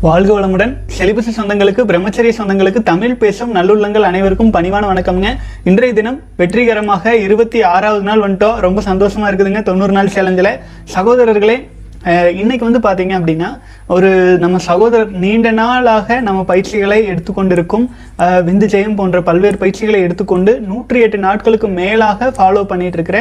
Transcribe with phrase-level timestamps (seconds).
[0.00, 0.76] வாழ்க வளமுடன்.
[0.98, 5.28] செலிபசி சொந்தங்களுக்கு பிரம்மச்சரிய சொந்தங்களுக்கு தமிழ் பேசும் நல்லுள்ளங்கள் அனைவருக்கும் பணிவான வணக்கம்ங்க.
[5.64, 8.54] இன்றைய தினம் வெற்றிகரமாக இருபத்தி ஆறாவது நாள் வந்துட்டோம்.
[8.54, 9.62] ரொம்ப சந்தோஷமா இருக்குதுங்க.
[9.62, 10.58] தொண்ணூறு நாள் சேலஞ்சில்.
[10.94, 11.68] சகோதரர்களே
[12.40, 13.48] இன்னைக்கு வந்து பார்த்தீங்க அப்படின்னா
[13.94, 14.10] ஒரு
[14.42, 17.86] நம்ம சகோதரர் நீண்ட நாளாக நம்ம பயிற்சிகளை எடுத்துக்கொண்டிருக்கும்
[18.48, 23.18] விந்து ஜெயம் போன்ற பல்வேறு பயிற்சிகளை எடுத்துக்கொண்டு நூற்றி எட்டு நாட்களுக்கு மேலாக ஃபாலோ பண்ணிட்டு இருக்கிற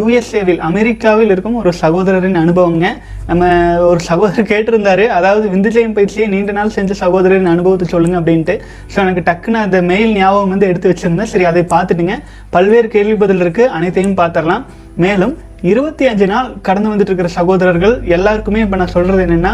[0.00, 2.86] யூஎஸ்ஏவில் அமெரிக்காவில் இருக்கும் ஒரு சகோதரரின் அனுபவங்க.
[3.30, 3.44] நம்ம
[3.90, 8.56] ஒரு சகோதரர் கேட்டிருந்தாரு அதாவது விந்து ஜெயம் பயிற்சியை நீண்ட நாள் செஞ்ச சகோதரரின் அனுபவத்தை சொல்லுங்க அப்படின்ட்டு.
[8.92, 11.32] ஸோ எனக்கு டக்குன்னு அந்த மெயில் ஞாபகம் வந்து எடுத்து வச்சிருந்தேன்.
[11.34, 12.16] சரி அதை பார்த்துட்டுங்க.
[12.56, 13.66] பல்வேறு கேள்வி பதில் இருக்கு.
[13.78, 14.64] அனைத்தையும் பார்த்துடலாம்.
[15.06, 15.34] மேலும்
[15.70, 19.52] இருபத்தி அஞ்சு நாள் கடந்து வந்துட்டு இருக்கிற சகோதரர்கள் எல்லாருக்குமே இப்போ நான் சொல்றது என்னன்னா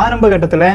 [0.00, 0.68] ஆரம்ப கட்டத்தில்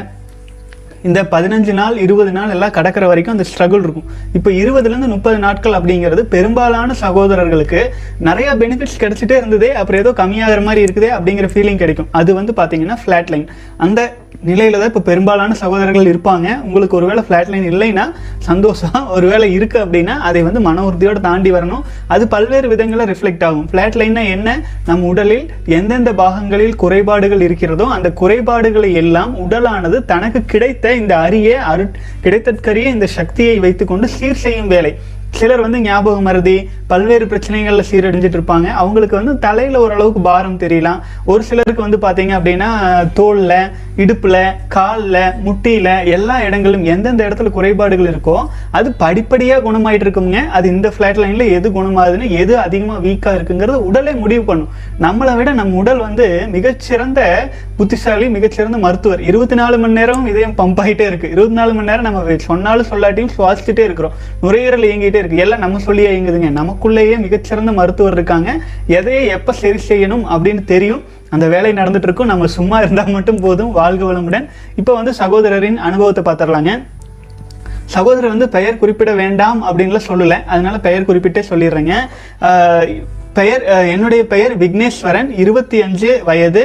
[1.08, 4.08] இந்த பதினஞ்சு நாள் இருபது நாள் எல்லாம் கடக்கிற வரைக்கும் அந்த ஸ்ட்ரகிள் இருக்கும்.
[4.38, 7.81] இப்போ இருபதுலேருந்து முப்பது நாட்கள் அப்படிங்கிறது பெரும்பாலான சகோதரர்களுக்கு
[8.27, 12.09] நிறையா பெனிஃபிட்ஸ் கிடைச்சிட்டே இருந்ததே அப்புறம் ஏதோ கம்மியாகிற மாதிரி இருக்குதே அப்படிங்கிற ஃபீலிங் கிடைக்கும்.
[12.21, 13.47] அது வந்து பார்த்தீங்கன்னா ஃப்ளாட் லைன்
[13.88, 14.02] அந்த
[14.45, 16.63] நிலையில தான் இப்போ பெரும்பாலான சகோதரர்கள் இருப்பாங்க.
[16.63, 18.05] உங்களுக்கு ஒருவேளை ஃப்ளாட் லைன் இல்லைன்னா
[18.37, 19.07] சந்தோஷம்.
[19.15, 21.83] ஒருவேளை இருக்கு அப்படின்னா அதை வந்து மன உறுதியோடு தாண்டி வரணும்.
[22.07, 23.67] அது பல்வேறு விதங்களில் ரிஃப்ளெக்ட் ஆகும்.
[23.71, 24.63] ஃப்ளாட் லைன்னா என்ன?
[24.85, 31.91] நம் உடலில் எந்தெந்த பாகங்களில் குறைபாடுகள் இருக்கிறதோ அந்த குறைபாடுகளை எல்லாம் உடலானது தனக்கு கிடைத்த இந்த அரிய அரு
[32.23, 34.93] கிடைத்தற்கரிய இந்த சக்தியை வைத்துக்கொண்டு சீர் செய்யும் வேலை.
[35.29, 40.99] சிலர் வந்து ஞாபகம் மருதி பல்வேறு பிரச்சனைகளில் சீரடைஞ்சிட்டு இருப்பாங்க அவங்களுக்கு வந்து தலையில் ஓரளவுக்கு பாரம் தெரியலாம்.
[41.31, 42.69] ஒரு சிலருக்கு வந்து பார்த்தீங்க அப்படின்னா
[43.19, 43.55] தோலில்
[44.03, 44.37] இடுப்பில்
[44.75, 48.37] காலில் முட்டியில் எல்லா இடங்களிலும் எந்தெந்த இடத்துல குறைபாடுகள் இருக்கோ
[48.79, 54.13] அது படிப்படியாக குணமாயிட்டு இருக்குங்க அது இந்த ஃப்ளாட் லைனில் எது குணமாகுதுன்னு எது அதிகமாக வீக்காக இருக்குங்கிறது உடலே
[54.23, 54.71] முடிவு பண்ணும்.
[55.05, 57.19] நம்மளை விட நம்ம உடல் வந்து மிகச்சிறந்த
[57.79, 59.21] புத்திசாலி மிகச்சிறந்த மருத்துவர்.
[59.29, 63.33] இருபத்தி நாலு மணி நேரம் இதயம் பம்ப் ஆகிட்டே இருக்குது இருபத்தி நாலு மணி நேரம் நம்ம சொன்னாலும் சொல்லாட்டியும்
[63.37, 64.15] சுவாசிச்சுட்டே இருக்கிறோம்.
[64.43, 66.49] நுரையீரல் இயங்கிட்டே இருக்குது எல்லாம் நம்ம சொல்லி இயங்குதுங்க.
[66.59, 68.49] நமக்கு நமக்குள்ளேயே மிகச்சிறந்த மருத்துவர் இருக்காங்க.
[68.97, 71.01] எதையை எப்போ சரி செய்யணும் அப்படின்னு தெரியும்.
[71.35, 73.71] அந்த வேலை நடந்துட்டு இருக்கும் நம்ம சும்மா இருந்தால் மட்டும் போதும்.
[73.79, 74.45] வாழ்க வளமுடன்.
[74.79, 76.73] இப்போ வந்து சகோதரரின் அனுபவத்தை பார்த்துடலாங்க.
[77.95, 80.37] சகோதரர் வந்து பெயர் குறிப்பிட வேண்டாம் அப்படின்லாம் சொல்லலை.
[80.53, 81.93] அதனால பெயர் குறிப்பிட்டே சொல்லிடுறேங்க.
[83.39, 83.63] பெயர்
[83.93, 85.29] என்னுடைய பெயர் விக்னேஸ்வரன்.
[85.43, 86.63] இருபத்தி அஞ்சு வயது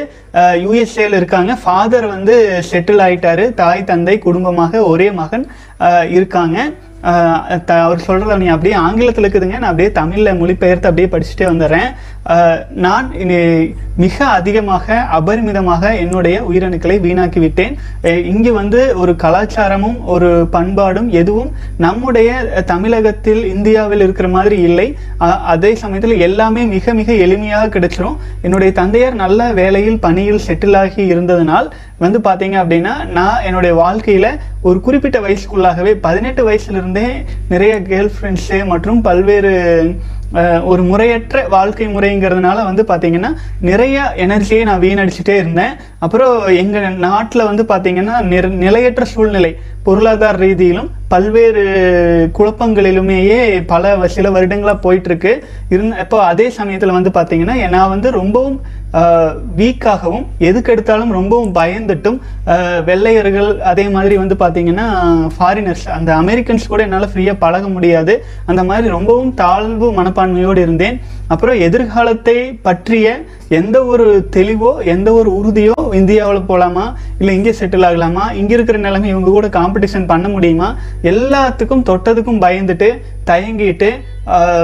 [0.65, 1.53] யூஎஸ்ஏல இருக்காங்க.
[1.65, 2.35] ஃபாதர் வந்து
[2.71, 3.45] செட்டில் ஆயிட்டாரு.
[3.63, 5.47] தாய் தந்தை குடும்பமாக ஒரே மகன்
[6.17, 6.59] இருக்காங்க.
[7.05, 9.59] அவர் சொல்கிறத நீ அப்படியே ஆங்கிலத்தில் இருக்குதுங்க.
[9.63, 11.89] நான் அப்படியே தமிழில் மொழிபெயர்த்து அப்படியே படிச்சுட்டே வந்துடுறேன்.
[12.85, 13.39] நான் இனி
[14.03, 17.75] மிக அதிகமாக அபரிமிதமாக என்னுடைய உயிரணுக்களை வீணாக்கி விட்டேன்
[18.31, 22.31] இங்கு வந்து ஒரு கலாச்சாரமும் ஒரு பண்பாடும் எதுவும் நம்முடைய
[22.73, 24.89] தமிழகத்தில் இந்தியாவில் இருக்கிற மாதிரி இல்லை.
[25.55, 28.17] அதே சமயத்தில் எல்லாமே மிக மிக எளிமையாக கிடைச்சிரும்.
[28.43, 31.69] என்னுடைய தந்தையார் நல்ல வேலையில் பணியில் செட்டில் ஆகி இருந்ததனால்
[32.05, 34.31] வந்து பார்த்தீங்க அப்படின்னா நான் என்னுடைய வாழ்க்கையில்
[34.69, 37.09] ஒரு குறிப்பிட்ட வயசுக்குள்ளாகவே பதினெட்டு வயசுல இருந்தே
[37.53, 39.55] நிறைய கேர்ள் ஃப்ரெண்ட்ஸு மற்றும் பல்வேறு
[40.65, 43.31] ஒரு முறையற்ற வாழ்க்கை முறைங்கிறதுனால வந்து பார்த்தீங்கன்னா
[43.61, 45.75] நிறைய எனர்ஜியை நான் வீணடிச்சுட்டே இருந்தேன்.
[45.99, 48.17] அப்புறம் எங்கள் நாட்டில் வந்து பார்த்தீங்கன்னா
[48.65, 49.53] நிலையற்ற சூழ்நிலை
[49.83, 51.65] பொருளாதார ரீதியிலும் பல்வேறு
[52.39, 53.41] குழப்பங்களிலுமேயே
[53.73, 55.35] பல சில வருடங்களாக போயிட்டுருக்கு.
[55.75, 58.57] இருந்த இப்போ அதே சமயத்தில் வந்து பார்த்தீங்கன்னா நான் வந்து ரொம்பவும்
[59.59, 62.19] வீக்காகவும் எதுக்கு எடுத்தாலும் ரொம்பவும் பயந்துட்டும்.
[62.89, 64.87] வெள்ளையர்கள் அதே மாதிரி வந்து பார்த்தீங்கன்னா
[65.37, 68.15] ஃபாரினர்ஸ் அந்த அமெரிக்கன்ஸ் கூட என்னால் ஃப்ரீயாக பழக முடியாது.
[68.51, 70.99] அந்த மாதிரி ரொம்பவும் தாழ்வு மனப்பான்மையோடு இருந்தேன்.
[71.33, 72.37] அப்புறம் எதிர்காலத்தை
[72.67, 73.07] பற்றிய
[73.59, 76.85] எந்த ஒரு தெளிவோ எந்த ஒரு உறுதியோ இந்தியாவில் போகலாமா
[77.19, 78.25] இல்லை இங்கே செட்டில் ஆகலாமா?
[78.41, 80.69] இங்கே இருக்கிற நிலைமை இவங்க கூட காம்படிஷன் பண்ண முடியுமா?
[81.13, 82.89] எல்லாத்துக்கும் தொட்டதுக்கும் பயந்துட்டு
[83.31, 83.91] தயங்கிட்டு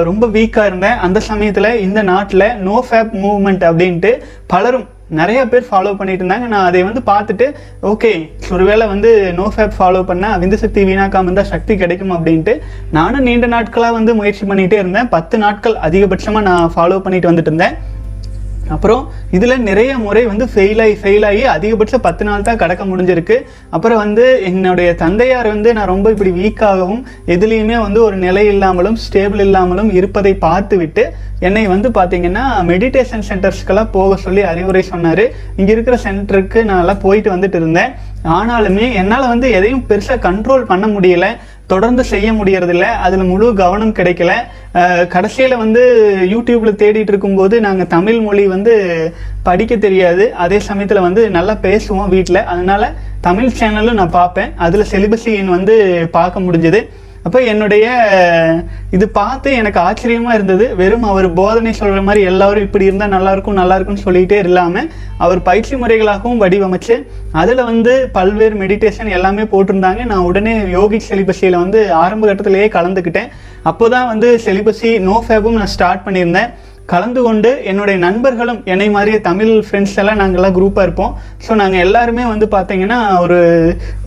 [0.09, 1.01] ரொம்ப வீக்காக இருந்தேன்.
[1.07, 4.13] அந்த சமயத்தில் இந்த நாட்டில் நோ ஃபேப் மூவ்மெண்ட் அப்படின்ட்டு
[4.55, 4.89] பலரும்
[5.19, 6.47] நிறைய பேர் ஃபாலோ பண்ணிட்டு இருந்தாங்க.
[6.53, 7.47] நான் அதை வந்து பார்த்துட்டு
[7.91, 8.11] ஓகே
[8.55, 12.55] ஒருவேளை வந்து நோ ஃபேப் ஃபாலோ பண்ணால் விந்து சக்தி வீணாக்காம இருந்தால் சக்தி கிடைக்கும் அப்படின்ட்டு
[12.99, 15.09] நானும் நீண்ட நாட்களாக வந்து முயற்சி பண்ணிகிட்டே இருந்தேன்.
[15.17, 17.77] பத்து நாட்கள் அதிகபட்சமாக நான் ஃபாலோ பண்ணிட்டு வந்துட்டு இருந்தேன்.
[18.75, 19.03] அப்புறம்
[19.37, 23.37] இதில் நிறைய முறை வந்து ஃபெயில் ஆகி ஃபெயில் ஆகி அதிகபட்சம் பத்து நாள் தான் கடக்க முடிஞ்சிருக்கு.
[23.77, 27.03] அப்புறம் வந்து என்னுடைய தந்தையார் வந்து நான் ரொம்ப இப்படி வீக்காகவும்
[27.35, 31.05] எதுலேயுமே வந்து ஒரு நிலை இல்லாமலும் ஸ்டேபிள் இல்லாமலும் இருப்பதை பார்த்து விட்டு
[31.49, 35.25] என்னை வந்து பார்த்தீங்கன்னா மெடிடேஷன் சென்டர்ஸ்க்கெல்லாம் போக சொல்லி அறிவுரை சொன்னார்.
[35.59, 37.93] இங்கே இருக்கிற சென்டருக்கு நான் எல்லாம் போயிட்டு வந்துட்டு இருந்தேன்.
[38.39, 41.31] ஆனாலுமே என்னால் வந்து எதையும் பெருசாக கண்ட்ரோல் பண்ண முடியலை.
[41.73, 42.87] தொடர்ந்து செய்ய முடியறதில்ல.
[43.07, 44.33] அதில் முழு கவனம் கிடைக்கல.
[45.15, 45.83] கடைசியில் வந்து
[46.33, 48.75] யூடியூப்பில் தேடிட்டு இருக்கும்போது நாங்கள் தமிழ் மொழி வந்து
[49.49, 50.25] படிக்க தெரியாது.
[50.45, 52.93] அதே சமயத்தில் வந்து நல்லா பேசுவோம் வீட்டில் அதனால
[53.29, 54.53] தமிழ் சேனலும் நான் பார்ப்பேன்.
[54.67, 55.77] அதில் செலிபஸின் வந்து
[56.17, 56.83] பார்க்க முடிஞ்சது.
[57.27, 57.87] அப்போ என்னுடைய
[58.97, 60.67] இது பார்த்து எனக்கு ஆச்சரியமாக இருந்தது.
[60.81, 64.89] வெறும் அவர் போதனை சொல்கிற மாதிரி எல்லாரும் இப்படி இருந்தால் நல்லாயிருக்கும் நல்லாயிருக்கும்னு சொல்லிகிட்டே இல்லாமல்
[65.25, 66.97] அவர் பயிற்சி முறைகளாகவும் வடிவமைச்சு
[67.43, 70.03] அதில் வந்து பல்வேறு மெடிடேஷன் எல்லாமே போட்டிருந்தாங்க.
[70.13, 73.31] நான் உடனே யோகிக் செலிபஸியில் வந்து ஆரம்ப கட்டத்திலேயே கலந்துக்கிட்டேன்.
[73.71, 76.51] அப்போ தான் வந்து செலிபஸி நோ ஃபேபும் நான் ஸ்டார்ட் பண்ணியிருந்தேன்.
[76.93, 81.13] கலந்து கொண்டு என்னுடைய நண்பர்களும் என்னை மாதிரியே தமிழ் ஃப்ரெண்ட்ஸ் எல்லாம் நாங்கள்லாம் குரூப்பாக இருப்போம்.
[81.45, 83.39] ஸோ நாங்கள் எல்லாருமே வந்து பார்த்தீங்கன்னா ஒரு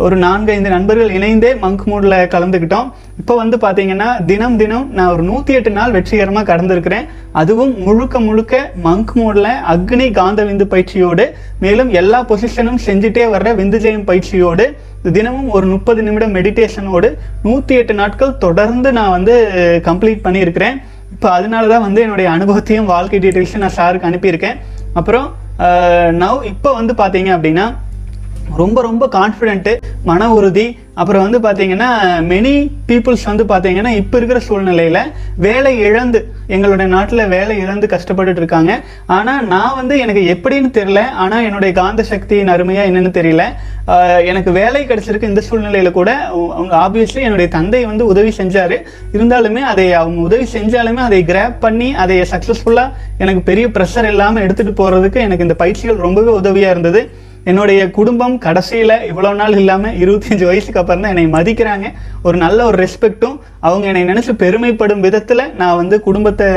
[0.06, 2.88] ஒரு நான்கு ஐந்து நண்பர்கள் இணைந்தே மங்க் மூடில் கலந்துக்கிட்டோம்.
[3.22, 7.06] இப்போ வந்து பார்த்தீங்கன்னா தினம் தினம் நான் ஒரு நூற்றி எட்டு நாள் வெற்றிகரமாக கடந்திருக்கிறேன்.
[7.42, 8.56] அதுவும் முழுக்க முழுக்க
[8.88, 11.28] மங்க் மோடில் அக்னி காந்த விந்து பயிற்சியோடு
[11.66, 14.66] மேலும் எல்லா பொசிஷனும் செஞ்சுட்டே வர்ற விந்து ஜெயம் பயிற்சியோடு
[15.16, 17.08] தினமும் ஒரு முப்பது நிமிடம் மெடிடேஷனோடு
[17.46, 19.34] நூற்றி எட்டு நாட்கள் தொடர்ந்து நான் வந்து
[19.88, 20.78] கம்ப்ளீட் பண்ணியிருக்கிறேன்.
[21.14, 24.58] இப்போ அதனால தான் வந்து என்னுடைய அனுபவத்தையும் வாழ்க்கை டீட்டெயில்ஸும் நான் சாருக்கு அனுப்பியிருக்கேன்.
[25.00, 25.28] அப்புறம்
[26.24, 27.66] நவ் இப்போ வந்து பார்த்தீங்க அப்படின்னா
[28.62, 29.74] ரொம்ப ரொம்ப கான்ஃபிடென்ட்டு
[30.10, 30.66] மன உறுதி.
[31.02, 31.88] அப்புறம் வந்து பார்த்தீங்கன்னா
[32.32, 32.52] மெனி
[32.90, 35.00] பீப்புள்ஸ் வந்து பார்த்தீங்கன்னா இப்போ இருக்கிற சூழ்நிலையில்
[35.46, 36.20] வேலை இழந்து
[36.56, 38.72] எங்களுடைய நாட்டில் வேலை இழந்து கஷ்டப்பட்டுட்டு இருக்காங்க.
[39.16, 41.04] ஆனால் நான் வந்து எனக்கு எப்படின்னு தெரியல.
[41.24, 43.46] ஆனால் என்னுடைய காந்த சக்தியின் அருமையாக என்னன்னு தெரியல.
[44.32, 46.12] எனக்கு வேலை கிடச்சிருக்கு இந்த சூழ்நிலையில் கூட.
[46.58, 48.78] அவங்க ஆப்வியஸ்லி என்னுடைய தந்தை வந்து உதவி செஞ்சார்.
[49.18, 54.80] இருந்தாலுமே அதை அவங்க உதவி செஞ்சாலுமே அதை கிராப் பண்ணி அதை சக்ஸஸ்ஃபுல்லாக எனக்கு பெரிய ப்ரெஷர் இல்லாமல் எடுத்துகிட்டு
[54.84, 57.04] போகிறதுக்கு எனக்கு இந்த பயிற்சிகள் ரொம்பவே உதவியாக இருந்தது.
[57.50, 61.88] என்னுடைய குடும்பம் கடைசியில் இவ்வளோ நாள் இல்லாமல் இருபத்தஞ்சு வயசுக்கு அப்புறம் தான் என்னை மதிக்கிறாங்க.
[62.28, 63.36] ஒரு நல்ல ஒரு ரெஸ்பெக்ட்டும்
[63.68, 66.48] அவங்க என்னை நினச்சி பெருமைப்படும் விதத்தில் நான் வந்து குடும்பத்தை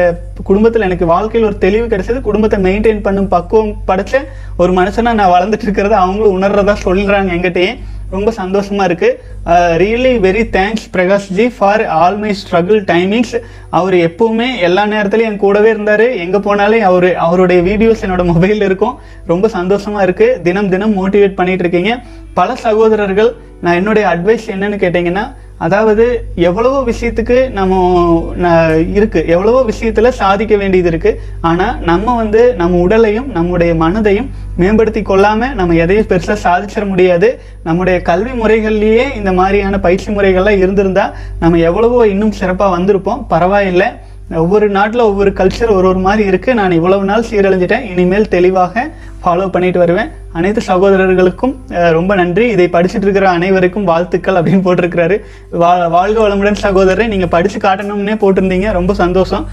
[0.51, 2.21] குடும்பத்தில் எனக்கு வாழ்க்கையில் ஒரு தெளிவு கிடைச்சது.
[2.29, 4.23] குடும்பத்தை மெயின்டைன் பண்ணும் பக்குவம் படைச்ச
[4.63, 7.73] ஒரு மனுஷனாக நான் வளர்ந்துட்டு இருக்கிறத அவங்களும் உணர்றதா சொல்கிறாங்க எங்கிட்டயே
[8.15, 13.35] ரொம்ப சந்தோஷமாக இருக்குது really very thanks Prakashji for all my struggle timings
[13.79, 16.07] அவர் எப்போவுமே எல்லா நேரத்துலையும் என் கூடவே இருந்தார்.
[16.25, 18.95] எங்கே போனாலும் அவர் அவருடைய வீடியோஸ் என்னோட மொபைலில் இருக்கும்.
[19.33, 21.95] ரொம்ப சந்தோஷமாக இருக்குது தினம் தினம் மோட்டிவேட் பண்ணிகிட்டு இருக்கீங்க.
[22.39, 23.33] பல சகோதரர்கள்
[23.65, 25.27] நான் என்னுடைய அட்வைஸ் என்னென்னு கேட்டிங்கன்னா
[25.59, 26.05] அதாவது
[26.35, 27.75] எவ்வளவோ விஷயத்துக்கு நம்ம
[28.93, 29.25] இருக்கு.
[29.27, 31.21] எவ்வளவோ விஷயத்துல சாதிக்க வேண்டியது இருக்கு.
[31.41, 37.41] ஆனா நம்ம வந்து நம்ம உடலையும் நம்முடைய மனதையும் மேம்படுத்தி கொள்ளாம நம்ம எதையும் பெருசா சாதிச்சிட முடியாது.
[37.63, 43.25] நம்முடைய கல்வி முறைகள்லயே இந்த மாதிரியான பயிற்சி முறைகள்லாம் இருந்திருந்தா நம்ம எவ்வளவோ இன்னும் சிறப்பா வந்திருப்போம்.
[43.29, 43.89] பரவாயில்லை.
[44.43, 47.85] ஒவ்வொரு நாட்டில் ஒவ்வொரு கல்ச்சர் ஒரு ஒரு மாதிரி இருக்குது நான் இவ்வளவு நாள் சீரழிஞ்சிட்டேன்.
[47.93, 48.85] இனிமேல் தெளிவாக
[49.23, 50.11] ஃபாலோ பண்ணிட்டு வருவேன்.
[50.39, 51.55] அனைத்து சகோதரர்களுக்கும்
[51.97, 52.47] ரொம்ப நன்றி.
[52.55, 55.17] இதை படிச்சுட்டு இருக்கிற அனைவருக்கும் வாழ்த்துக்கள் அப்படின்னு போட்டிருக்கிறாரு.
[55.63, 57.07] வா வாழ்க வளமுடன் சகோதரரை.
[57.15, 58.71] நீங்கள் படித்து காட்டணும்னே போட்டிருந்தீங்க.
[58.79, 59.47] ரொம்ப சந்தோஷம்.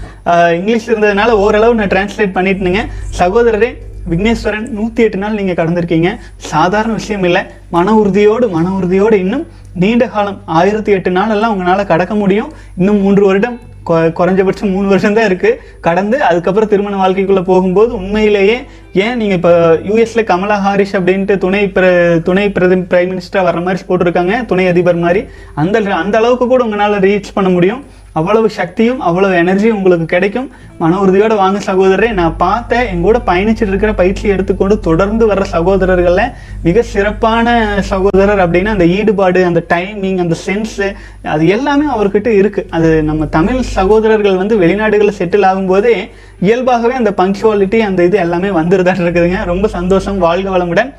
[0.58, 2.82] இங்கிலீஷ் இருந்ததுனால ஓரளவு நான் டிரான்ஸ்லேட் பண்ணிட்டுனுங்க.
[3.20, 3.70] சகோதரரே
[4.10, 6.16] விக்னேஸ்வரன் நூற்றி எட்டு நாள் நீங்கள் கடந்திருக்கீங்க.
[6.36, 7.42] சாதாரண விஷயம் இல்லை.
[7.70, 12.52] மன உறுதியோடு மன உறுதியோடு இன்னும் நீண்ட காலம் ஆயிரத்தி எட்டு நாளெல்லாம் உங்களால் கடக்க முடியும்.
[12.78, 18.60] இன்னும் மூன்று வருடம் கொ- குறைஞ்சபட்சம் மூணு வருஷம் தான் இருக்குது கடந்து அதுக்கப்புறம் திருமண வாழ்க்கைக்குள்ளே போகும்போது உண்மையிலேயே
[18.92, 23.82] ஏன் நீங்கள் இப்போ யூஎஸில் கமலா ஹாரிஸ் அப்படின்ட்டு துணை பிர துணை பிரதி பிரைம் மினிஸ்டராக வர்ற மாதிரி
[23.88, 25.24] போட்டிருக்காங்க துணை அதிபர் மாதிரி.
[25.54, 27.84] அந்த அந்த அளவுக்கு கூட உங்களால் ரீச் பண்ண முடியும்.
[28.18, 30.50] அவ்வளவு சக்தியும் அவ்வளவு எனர்ஜியும் உங்களுக்கு கிடைக்கும்.
[30.78, 36.32] மன உறுதியோடு வாங்க சகோதரரை நான் பார்த்தேன் எங்கூட பயணிச்சுட்டு இருக்கிற பயிற்சி எடுத்துக்கொண்டு தொடர்ந்து வர்ற சகோதரர்களில்
[36.62, 40.88] மிக சிறப்பான சகோதரர் அப்படின்னா அந்த ஈடுபாடு அந்த டைமிங் அந்த சென்ஸு
[41.22, 47.78] அது எல்லாமே அவர்கிட்ட இருக்குது அது நம்ம தமிழ் சகோதரர்கள் வந்து வெளிநாடுகளில் செட்டில் ஆகும்போதே இயல்பாகவே அந்த பங்க்சுவாலிட்டி
[47.78, 49.44] அந்த இது எல்லாமே வந்துருதான் இருக்குதுங்க.
[49.44, 50.92] ரொம்ப சந்தோஷம் வாழ்க வளமுடன்.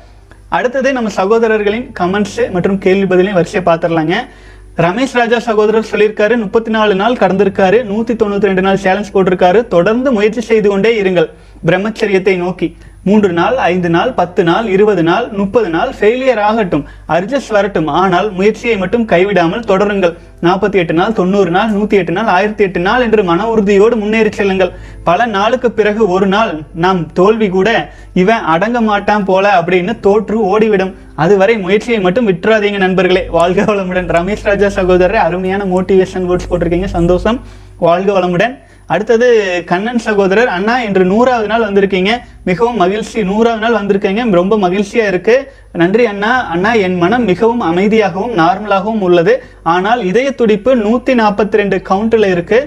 [0.48, 4.14] அடுத்தது நம்ம சகோதரர்களின் கமெண்ட்ஸு மற்றும் கேள்வி பதிலையும் வரிசையை பார்த்துடலாங்க.
[4.84, 9.68] ரமேஷ் ராஜா சகோதரர் சொல்லியிருக்காரு முப்பத்தி நாலு நாள் கடந்திருக்காரு நூத்தி தொண்ணூத்தி ரெண்டு நாள் சேலஞ்ச் போட்டிருக்காரு.
[9.68, 11.28] தொடர்ந்து முயற்சி செய்து கொண்டே இருங்கள்.
[11.66, 12.76] பிரம்மச்சரியத்தை நோக்கி.
[13.06, 16.84] மூன்று நாள் ஐந்து நாள் பத்து நாள் இருபது நாள் முப்பது நாள் ஃபெயிலியர் ஆகட்டும்.
[17.08, 17.86] அட்ஜஸ்ட் வரட்டும்.
[17.86, 20.14] ஆனால் முயற்சியை மட்டும் கைவிடாமல் தொடருங்கள்.
[20.42, 24.30] நாற்பத்தி எட்டு நாள் தொண்ணூறு நாள் நூற்றி எட்டு நாள் ஆயிரத்தி எட்டு நாள் என்று மன உறுதியோடு முன்னேறி
[24.30, 24.72] செல்லுங்கள்.
[25.04, 27.68] பல நாளுக்கு பிறகு ஒரு நாள் நாம் தோல்வி கூட
[28.14, 30.94] இவன் அடங்க மாட்டான் போல அப்படின்னு தோற்று ஓடிவிடும்.
[31.14, 33.24] அதுவரை முயற்சியை மட்டும் விட்டுறாதீங்க நண்பர்களே.
[33.38, 34.12] வாழ்க வளமுடன்.
[34.18, 36.90] ரமேஷ் ராஜா சகோதரர் அருமையான மோட்டிவேஷன் வேர்ட்ஸ் போட்டிருக்கீங்க.
[36.98, 37.40] சந்தோஷம்.
[37.78, 38.54] வாழ்க வளமுடன்.
[38.94, 39.28] அடுத்தது
[39.66, 42.10] கண்ணன் சகோதரர் அண்ணா இன்று நூறாவது நாள் வந்திருக்கீங்க.
[42.48, 43.22] மிகவும் மகிழ்ச்சி.
[43.30, 44.30] நூறாவது நாள் வந்திருக்கீங்க.
[44.30, 45.36] ரொம்ப மகிழ்ச்சியா இருக்கு.
[45.72, 46.32] நன்றி அண்ணா.
[46.54, 49.34] அண்ணா என் மனம் மிகவும் அமைதியாகவும் நார்மலாகவும் உள்ளது.
[49.74, 52.60] ஆனால் இதய துடிப்பு நூத்தி நாற்பத்தி ரெண்டு கவுண்ட்ல இருக்கு.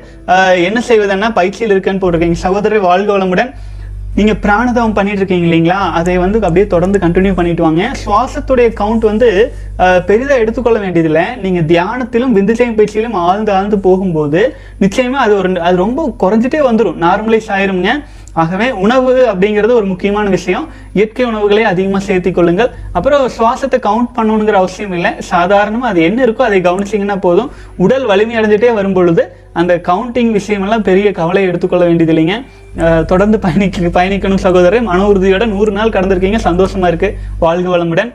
[0.67, 2.43] என்ன செய்வதுன்னா பயிற்சியில் இருக்குன்னு போட்டிருக்கீங்க.
[2.45, 3.51] சகோதரர் வாழ்க வளமுடன்.
[4.19, 5.79] நீங்க பிராணதவம் பண்ணிட்டு இருக்கீங்க இல்லைங்களா?
[5.99, 7.83] அதை வந்து அப்படியே தொடர்ந்து கண்டினியூ பண்ணிட்டு வாங்க.
[8.03, 9.29] சுவாசத்துடைய கவுண்ட் வந்து
[10.07, 11.25] பெரிதாக பெரிதா எடுத்துக்கொள்ள வேண்டியதில்லை.
[11.43, 14.41] நீங்க தியானத்திலும் விந்துச்சயம் பயிற்சியிலும் ஆழ்ந்து ஆழ்ந்து போகும்போது
[14.83, 17.91] நிச்சயமாக அது ஒரு அது ரொம்ப குறைஞ்சிட்டே வந்துடும் நார்மலைஸ் ஆயிருங்க
[18.41, 20.65] ஆகவே உணவு அப்படிங்கிறது ஒரு முக்கியமான விஷயம்.
[20.97, 22.69] இயற்கை உணவுகளை அதிகமாக சேர்த்திக் கொள்ளுங்கள்.
[22.97, 25.11] அப்புறம் சுவாசத்தை கவுண்ட் பண்ணணுங்கிற அவசியம் இல்லை.
[25.31, 27.49] சாதாரணமாக அது என்ன இருக்கோ அதை கவனிச்சிங்கன்னா போதும்.
[27.85, 29.25] உடல் வலிமை அடைஞ்சிட்டே வரும் பொழுது
[29.61, 32.37] அந்த கவுண்டிங் விஷயமெல்லாம் பெரிய கவலை எடுத்துக்கொள்ள வேண்டியது இல்லைங்க.
[33.11, 34.87] தொடர்ந்து பயணிக்க பயணிக்கணும் சகோதரர்.
[34.89, 36.39] மன உறுதியோட நூறு நாள் கடந்திருக்கீங்க.
[36.49, 37.11] சந்தோஷமா இருக்கு.
[37.45, 38.11] வாழ்க வளமுடன்.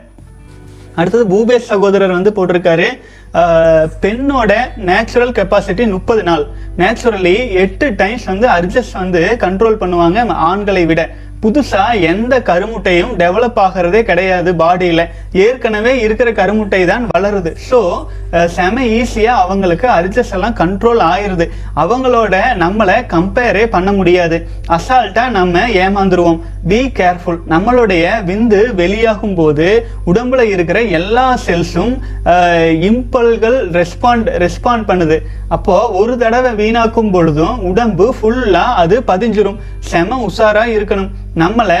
[0.99, 2.87] அடுத்தது பூபேஷ் சகோதரர் வந்து போட்டிருக்காரு.
[4.03, 4.51] பெண்ணோட
[4.89, 6.45] நேச்சுரல் கெப்பாசிட்டி முப்பது நாள்.
[6.77, 11.01] நேச்சுரலி எட்டு டைம்ஸ் வந்து அட்ஜஸ்ட் வந்து கண்ட்ரோல் பண்ணுவாங்க ஆண்களை விட.
[11.45, 15.03] புதுசாக எந்த கருமுட்டையும் டெவலப் ஆகிறதே கிடையாது பாடியில்
[15.45, 17.51] ஏற்கனவே இருக்கிற கருமுட்டை தான் வளருது.
[17.69, 17.79] ஸோ
[18.55, 21.45] செம ஈஸியாக அவங்களுக்கு அரிஜஸ் எல்லாம் கண்ட்ரோல் ஆயிருது.
[21.83, 24.37] அவங்களோட நம்மளை கம்பேரே பண்ண முடியாது.
[24.77, 26.39] அசால்ட்டாக நம்ம ஏமாந்துருவோம்.
[26.71, 29.67] பி கேர்ஃபுல் நம்மளுடைய விந்து வெளியாகும் போது
[30.11, 31.93] உடம்புல இருக்கிற எல்லா செல்ஸும்
[32.89, 35.19] இம்பல்கள் ரெஸ்பாண்ட் ரெஸ்பாண்ட் பண்ணுது.
[35.57, 39.61] அப்போ ஒரு தடவை வீணாக்கும் பொழுதும் உடம்பு ஃபுல்லாக அது பதிஞ்சிரும்.
[39.91, 41.11] செம உஷாராக இருக்கணும்.
[41.41, 41.79] நம்மளை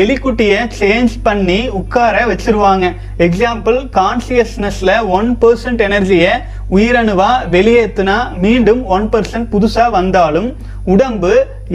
[0.00, 2.86] எலிக்குட்டியை சேஞ்ச் பண்ணி உட்கார வச்சிருவாங்க.
[3.26, 6.32] எக்ஸாம்பிள் கான்சியஸ்னஸ்ல ஒன் பர்சன்ட் எனர்ஜியை
[6.76, 10.48] உயிரணுவா வெளியேற்றுனா மீண்டும் ஒன் பர்சன்ட் புதுசாக வந்தாலும்
[10.94, 11.32] உடம்பு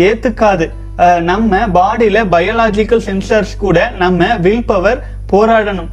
[0.08, 0.68] ஏத்துக்காது.
[1.30, 5.02] நம்ம பாடியில பயாலாஜிக்கல் சென்சார்ஸ் கூட நம்ம வில் பவர்
[5.32, 5.90] போராடணும்.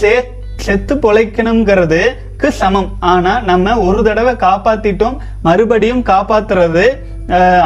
[0.00, 0.30] சேத்
[0.64, 2.88] செத்து பொழைக்கணுங்கிறதுக்கு சமம்.
[3.00, 6.86] ஆனா நம்ம ஒரு தடவை காப்பாத்திட்டோம் மறுபடியும் காப்பாத்துறது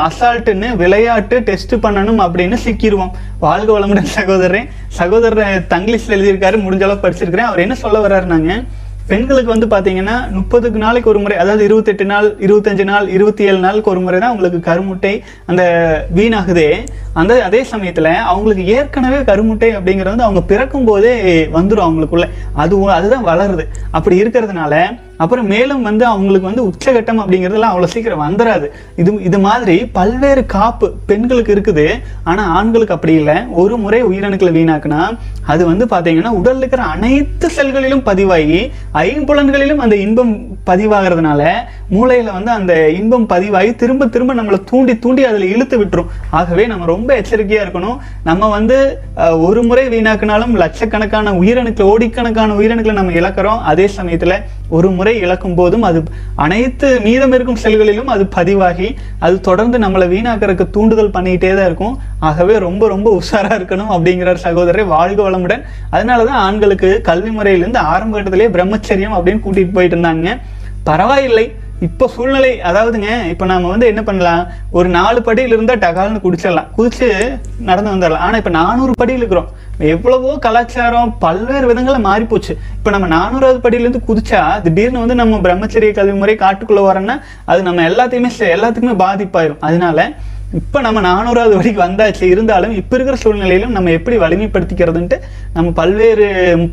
[0.07, 4.69] அசால்ட்டுன்னு விளையாட்டு டெஸ்ட் பண்ணணும் அப்படின்னு சிக்கிடுவோம் வாழ்க வளமுடன் சகோதரன்
[5.01, 7.49] சகோதரர் தங்கிலீஷ்ல எழுதியிருக்காரு முடிஞ்ச படிச்சிருக்கிறேன்.
[7.51, 8.55] அவர் என்ன சொல்ல வர்றாருனாங்க?
[9.11, 13.91] பெண்களுக்கு வந்து பார்த்தீங்கன்னா முப்பதுக்கு நாளைக்கு ஒரு முறை அதாவது இருபத்தெட்டு நாள் இருபத்தஞ்சு நாள் இருபத்தி ஏழு நாளுக்கு
[13.91, 15.13] ஒரு முறை தான் உங்களுக்கு கருமுட்டை
[15.47, 15.63] அந்த
[16.17, 16.69] வீணாகுதே.
[17.13, 21.15] அந்த அதே சமயத்தில் அவங்களுக்கு ஏற்கனவே கருமுட்டை அப்படிங்கிறது வந்து அவங்க பிறக்கும் போதே
[21.59, 22.29] வந்துடும் அவங்களுக்குள்ள.
[22.55, 23.67] அது அதுதான் வளருது.
[23.91, 24.75] அப்படி இருக்கிறதுனால
[25.23, 28.67] அப்புறம் மேலும் வந்து அவங்களுக்கு வந்து உச்சகட்டம் அப்படிங்கிறதுலாம் அவ்வளோ சீக்கிரம் வந்துடாது
[29.01, 31.87] இது இது மாதிரி பல்வேறு காப்பு பெண்களுக்கு இருக்குது.
[32.31, 33.37] ஆனால் ஆண்களுக்கு அப்படி இல்லை.
[33.63, 35.03] ஒரு முறை உயிரணுக்களை வீணாக்குனா
[35.53, 38.61] அது வந்து பார்த்தீங்கன்னா உடல் இருக்கிற அனைத்து செல்களிலும் பதிவாகி
[39.07, 40.33] ஐம்புலன்களிலும் அந்த இன்பம்
[40.71, 41.43] பதிவாகிறதுனால
[41.95, 46.11] மூளையில் வந்து அந்த இன்பம் பதிவாகி திரும்ப திரும்ப நம்மளை தூண்டி தூண்டி அதில் இழுத்து விட்டுரும்.
[46.41, 47.99] ஆகவே நம்ம ரொம்ப எச்சரிக்கையாக இருக்கணும்.
[48.29, 48.79] நம்ம வந்து
[49.49, 53.61] ஒரு முறை வீணாக்குனாலும் லட்சக்கணக்கான உயிரணுக்களை ஓடிக்கணக்கான உயிரணுக்களை நம்ம இழக்கிறோம்.
[53.73, 54.37] அதே சமயத்தில்
[54.71, 56.01] ஒரு முறை இழக்கும் போதும் அது
[56.45, 61.95] அனைத்து மீதம் இருக்கும் செல்களிலும் அது பதிவாகி அது தொடர்ந்து நம்மளை வீணாக்கிறதுக்கு தூண்டுதல் பண்ணிக்கிட்டே தான் இருக்கும்.
[62.29, 64.85] ஆகவே ரொம்ப ரொம்ப உஷாராக இருக்கணும் அப்படிங்கிறார் சகோதரரை.
[64.95, 65.63] வாழ்க வளமுடன்.
[65.91, 70.37] அதனால தான் ஆண்களுக்கு கல்வி முறையிலேருந்து ஆரம்ப கட்டத்திலேயே பிரம்மச்சரியம் அப்படின்னு கூட்டிகிட்டு போயிட்டு இருந்தாங்க.
[70.91, 71.47] பரவாயில்லை.
[71.81, 74.47] இப்போ சூழ்நிலை அதாவதுங்க இப்போ நாம் வந்து என்ன பண்ணலாம்?
[74.71, 76.67] ஒரு நாலு படியில் இருந்தால் டகால்னு குடிச்சிடலாம்.
[76.79, 78.17] குதிச்சு நடந்து வந்துடலாம்.
[78.17, 79.49] ஆனால் இப்போ நானூறு படியில் இருக்கிறோம்.
[79.79, 82.51] எவ்வளவோ கலாச்சாரம் பல்வேறு விதங்களில் மாறிப்போச்சு.
[82.51, 87.83] இப்போ நம்ம நானூறாவது படியிலேருந்து குதிச்சா திடீர்னு வந்து நம்ம பிரம்மச்சரிய கல்வி முறை காட்டுக்குள்ளே வரோன்னா அது நம்ம
[87.83, 89.57] எல்லாத்தையுமே செ- எல்லாத்துக்குமே பாதிப்பாயிரும்.
[89.61, 90.11] அதனால
[90.59, 95.17] இப்போ நம்ம நானூறாவது வரைக்கும் வந்தாச்சு இருந்தாலும் இப்போ இருக்கிற சூழ்நிலையிலும் நம்ம எப்படி வலிமைப்படுத்திக்கிறதுன்ட்டு
[95.57, 96.25] நம்ம பல்வேறு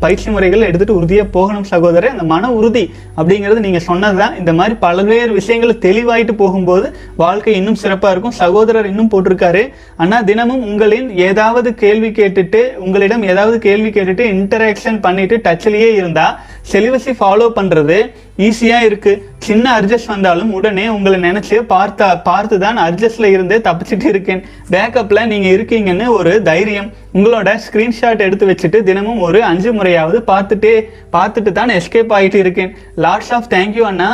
[0.04, 2.10] பயிற்சி முறைகள் எடுத்துகிட்டு உறுதியாக போகணும் சகோதரர்.
[2.14, 2.82] அந்த மன உறுதி
[3.18, 6.88] அப்படிங்கிறது நீங்கள் சொன்னது தான் இந்த மாதிரி பல்வேறு விஷயங்கள் தெளிவாயிட்டு போகும்போது
[7.22, 8.36] வாழ்க்கை இன்னும் சிறப்பாக இருக்கும்.
[8.42, 9.62] சகோதரர் இன்னும் போட்டிருக்காரு.
[10.04, 16.36] ஆனால் தினமும் உங்களின் ஏதாவது கேள்வி கேட்டுட்டு உங்களிடம் ஏதாவது கேள்வி கேட்டுட்டு இன்டராக்ஷன் பண்ணிட்டு டச்சிலேயே இருந்தால்
[16.72, 17.98] செலிவஸை ஃபாலோ பண்ணுறது
[18.46, 24.40] ஈஸியாக இருக்குது சின்ன அட்ஜஸ்ட் வந்தாலும் உடனே உங்களை நினைச்சு பார்த்தா பார்த்து தான் அட்ஜஸ்ட்ல இருந்து தப்பிச்சிட்டு இருக்கேன்.
[24.74, 26.88] பேக்கப்ல நீங்க இருக்கீங்கன்னு ஒரு தைரியம்.
[27.16, 30.74] உங்களோட ஸ்கிரீன்ஷாட் எடுத்து வச்சுட்டு தினமும் ஒரு அஞ்சு முறையாவது பார்த்துட்டே
[31.16, 32.72] பார்த்துட்டு தான் எஸ்கேப் ஆகிட்டு இருக்கேன்
[33.04, 34.10] லாட்ஸ் ஆஃப் தேங்க்யூ அண்ணா.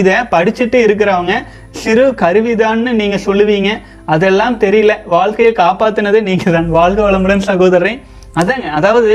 [0.00, 1.34] இதை படிச்சுட்டு இருக்கிறவங்க
[1.82, 3.70] சிறு கருவிதான்னு நீங்க சொல்லுவீங்க.
[4.14, 4.94] அதெல்லாம் தெரியல.
[5.16, 8.00] வாழ்க்கையை காப்பாத்தினது நீங்க தான் வாழ்க வளமுடன் சகோதரன்
[8.40, 9.12] அதாங்க அதாவது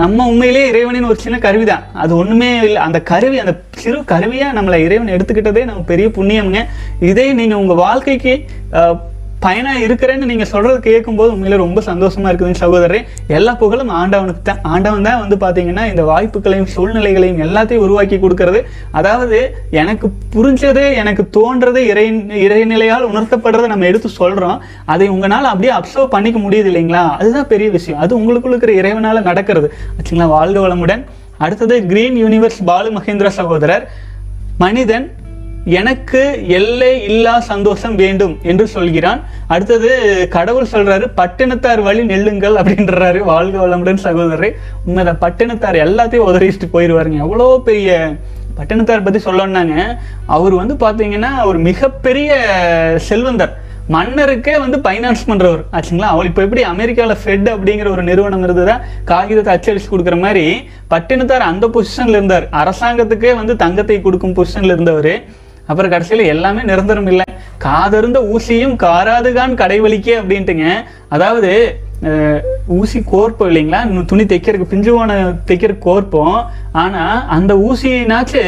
[0.00, 2.80] நம்ம உண்மையிலேயே இறைவனின் ஒரு சின்ன கருவி தான் அது ஒண்ணுமே இல்லை.
[2.86, 6.62] அந்த கருவி அந்த சிறு கருவியா நம்மளை இறைவன் எடுத்துக்கிட்டதே நம்ம பெரிய புண்ணியம்ங்க.
[7.10, 8.34] இதே நீங்க உங்க வாழ்க்கைக்கு
[9.42, 13.00] பயனா இருக்கிறேன்னு நீங்க சொல்றது கேட்கும்போது உண்மையில ரொம்ப சந்தோஷமா இருக்குதுங்க சகோதரரே.
[13.26, 14.58] எல்லா புகழும் ஆண்டவனுக்கு தான்.
[14.62, 18.62] ஆண்டவன் தான் வந்து பாத்தீங்கன்னா இந்த வாய்ப்புகளையும் சூழ்நிலைகளையும் எல்லாத்தையும் உருவாக்கி கொடுக்கறது.
[18.90, 24.58] அதாவது எனக்கு புரிஞ்சது எனக்கு தோன்றது இறை இறைநிலையால் உணர்த்தப்படுறதை நம்ம எடுத்து சொல்றோம்.
[24.84, 27.10] அதை உங்களால் அப்படியே அப்சர்வ் பண்ணிக்க முடியுது இல்லைங்களா?
[27.10, 28.00] அதுதான் பெரிய விஷயம்.
[28.00, 29.72] அது உங்களுக்குள்ள இருக்கிற இறைவனால நடக்கிறது.
[29.98, 30.28] ஆச்சுங்களா?
[30.28, 31.04] வாழ்க வளமுடன்.
[31.38, 33.90] அடுத்தது கிரீன் யூனிவர்ஸ் பாலு மகேந்திர சகோதரர்.
[34.58, 35.12] மனிதன்
[35.68, 36.20] எனக்கு
[36.58, 39.20] எல்லை இல்லா சந்தோஷம் வேண்டும் என்று சொல்கிறான்.
[39.46, 39.90] அடுத்தது
[40.36, 44.50] கடவுள் சொல்றாரு பட்டினத்தார் வழி நெல்லுங்கள் அப்படின்றாரு வாழ்க வளமுடன் சகோதரரை.
[44.86, 48.16] உண்மைதான் பட்டினத்தார் எல்லாத்தையும் உதறிட்டு போயிடுவாருங்க எவ்வளோ பெரிய
[48.58, 49.74] பட்டினத்தார் பத்தி சொல்லணும்னாங்க.
[50.26, 52.30] அவர் வந்து பாத்தீங்கன்னா ஒரு மிகப்பெரிய
[53.08, 53.52] செல்வந்தர்.
[53.94, 55.60] மன்னருக்கே வந்து ஃபைனான்ஸ் பண்றவர்.
[55.76, 56.08] ஆச்சுங்களா?
[56.14, 60.44] அவள் இப்போ எப்படி அமெரிக்காவில் ஃபெட் அப்படிங்கிற ஒரு நிறுவனம் இருந்ததா காகிதத்தை அச்சடிச்சு கொடுக்குற மாதிரி
[60.92, 62.46] பட்டினத்தார் அந்த பொசிஷன்ல இருந்தார்.
[62.62, 65.12] அரசாங்கத்துக்கே வந்து தங்கத்தை கொடுக்கும் பொசிஷன்ல இருந்தவர்.
[65.68, 67.26] அப்புறம் கடைசியில் எல்லாமே நிரந்தரம் இல்லை.
[67.66, 70.66] காதருந்த ஊசியும் காராதுகான் கடைவழிக்கே அப்படின்ட்டுங்க.
[71.16, 71.52] அதாவது
[72.78, 73.78] ஊசி கோர்ப்போம் இல்லைங்களா?
[74.10, 75.12] துணி தைக்கிறதுக்கு பிஞ்சுவான
[75.48, 76.36] தைக்கிற கோர்ப்போம்.
[76.82, 78.42] ஆனால் அந்த ஊசினாச்சு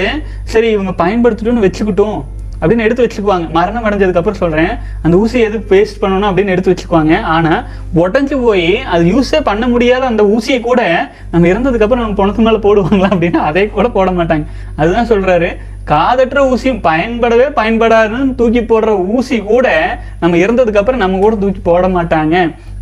[0.52, 2.20] சரி இவங்க பயன்படுத்திட்டோன்னு வச்சுக்கிட்டோம்
[2.60, 3.46] அப்படின்னு எடுத்து வச்சுக்குவாங்க.
[3.56, 4.70] மரணம் அடைஞ்சதுக்கு அப்புறம்
[5.04, 7.14] அந்த ஊசியை எதுக்கு பேஸ்ட் பண்ணணும் அப்படின்னு எடுத்து வச்சுக்குவாங்க.
[7.34, 7.60] ஆனால்
[8.02, 10.82] உடஞ்சி போய் அது யூஸே பண்ண முடியாத அந்த ஊசியை கூட
[11.32, 14.46] நம்ம இறந்ததுக்கு அப்புறம் நம்ம பணத்து மேலே போடுவாங்களா அப்படின்னா அதே கூட போட மாட்டாங்க.
[14.80, 15.50] அதுதான் சொல்றாரு.
[15.90, 19.68] காதற்ற ஊசியும் பயன்படவே பயன்படாதுன்னு தூக்கி போடுற ஊசி கூட
[20.20, 22.36] நம்ம இறந்ததுக்கு அப்புறம் நம்ம கூட தூக்கி போட மாட்டாங்க.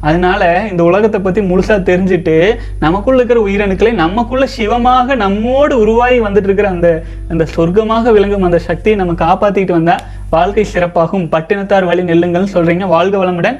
[0.08, 2.34] அதனால இந்த உலகத்தை பத்தி முழுசா தெரிஞ்சுட்டு
[2.84, 6.90] நமக்குள்ள இருக்கிற உயிரணுக்களை நமக்குள்ள சிவமாக நம்மோடு உருவாகி வந்துட்டு இருக்கிற அந்த
[7.32, 9.96] அந்த சொர்க்கமாக விளங்கும் அந்த சக்தியை நம்ம காப்பாத்திட்டு வந்தா
[10.36, 11.26] வாழ்க்கை சிறப்பாகும்.
[11.34, 12.86] பட்டினத்தார் வழி நெல்லுங்கள்னு சொல்றீங்க.
[12.94, 13.58] வாழ்க வளமுடன்.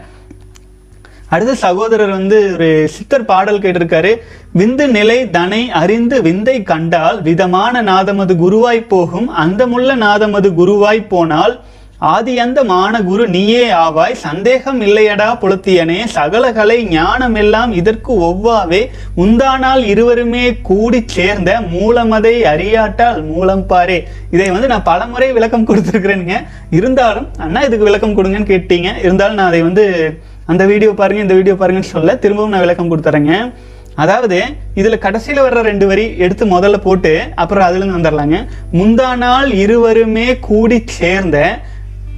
[1.31, 4.13] அடுத்த சகோதரர் வந்து ஒரு சித்தர் பாடல் கேட்டிருக்காரு.
[4.59, 9.29] விந்து நிலை தனை அறிந்து விந்தை கண்டால் விதமான நாதமது குருவாய் போகும்.
[9.45, 11.61] அந்தமுள்ள நாதமது குருவாய் போனால்
[11.99, 14.13] ஆதி அந்த மான குரு நீயே ஆவாய்.
[14.13, 15.99] சந்தேகம் இல்லையடா புலத்தியனே.
[16.15, 18.81] சகலகலை ஞானமெல்லாம் இதற்கு ஒவ்வாவே.
[19.17, 23.99] உந்தானால் இருவருமே கூடி சேர்ந்த மூலமதை அறியாட்டால் மூலம் பாரே.
[24.31, 26.39] இதை வந்து நான் பலமுறை விளக்கம் கொடுத்துருக்குறேனுங்க.
[26.71, 28.91] இருந்தாலும் அண்ணா இதுக்கு விளக்கம் கொடுங்கன்னு கேட்டீங்க.
[28.99, 29.87] இருந்தாலும் நான் அதை வந்து
[30.50, 33.33] அந்த வீடியோ பாருங்க இந்த வீடியோ பாருங்கன்னு சொல்ல திரும்பவும் நான் விளக்கம் கொடுத்துறேங்க.
[33.95, 34.37] அதாவது
[34.75, 38.37] இதுல கடைசியில வர்ற ரெண்டு வரி எடுத்து முதல்ல போட்டு அப்புறம் அதுல இருந்து வந்துடலாங்க
[38.73, 41.38] முந்தா நாள் இருவருமே கூடி சேர்ந்த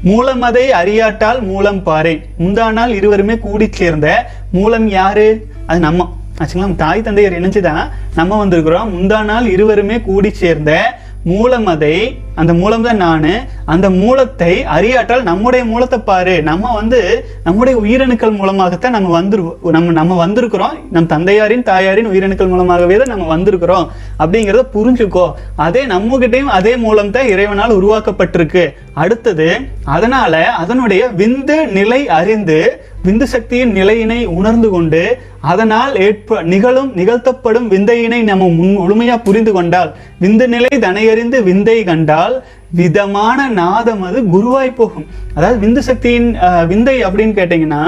[0.05, 4.09] மூலமதை அறியாட்டால் மூலம் பாரு முந்தா நாள் இருவருமே கூடி சேர்ந்த
[4.53, 5.27] மூலம் யாரு?
[5.67, 6.09] அது நம்ம.
[6.39, 6.69] ஆச்சுங்களா?
[6.77, 7.85] தாய் தந்தையர் இணைஞ்சுதான்
[8.15, 8.93] நம்ம வந்திருக்கிறோம்.
[8.97, 10.73] முந்தா நாள் இருவருமே கூடி சேர்ந்த
[11.25, 16.43] மூலமதை அந்த மூலம் தான் நானு அந்த மூலத்தை அறியாட்டால் நம்முடைய மூலத்தை பாரு.
[16.43, 20.75] நம்ம வந்து நம்முடைய உயிரணுக்கள் மூலமாகத்தான் நம்ம வந்துருவோம் நம்ம நம்ம வந்திருக்கிறோம்.
[20.91, 23.87] நம் தந்தையாரின் தாயாரின் உயிரணுக்கள் மூலமாகவே தான் நம்ம வந்திருக்கிறோம்.
[24.19, 25.33] அப்படிங்கிறத புரிஞ்சுக்கோ.
[25.57, 28.75] அதே நம்மகிட்டையும் அதே மூலம் தான் இறைவனால் உருவாக்கப்பட்டிருக்கு.
[28.95, 35.21] அடுத்தது அதனால அதனுடைய விந்து நிலை அறிந்து விந்து சக்தியின் நிலையினை உணர்ந்து கொண்டு
[35.51, 39.91] அதனால் ஏற்ப நிகழும் நிகழ்த்தப்படும் விந்தையினை நம்ம முன் முழுமையா புரிந்து கொண்டால்
[40.23, 42.37] விந்து நிலை தனையறிந்து விந்தை கண்டால்
[42.81, 45.07] விதமான நாதம் அது குருவாய் போகும்.
[45.37, 46.29] அதாவது விந்து சக்தியின்
[46.73, 47.83] விந்தை அப்படின்னு கேட்டிங்கன்னா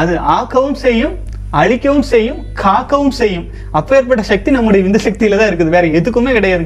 [0.00, 1.16] அது ஆக்கவும் செய்யும்
[1.60, 3.44] அழிக்கவும் செய்யும் காக்கவும் செய்யும்.
[3.78, 5.74] அப்பேற்பட்ட சக்தி நம்முடைய விந்து சக்தியில தான் இருக்குது.
[5.74, 6.64] வேற எதுக்குமே கிடையாது.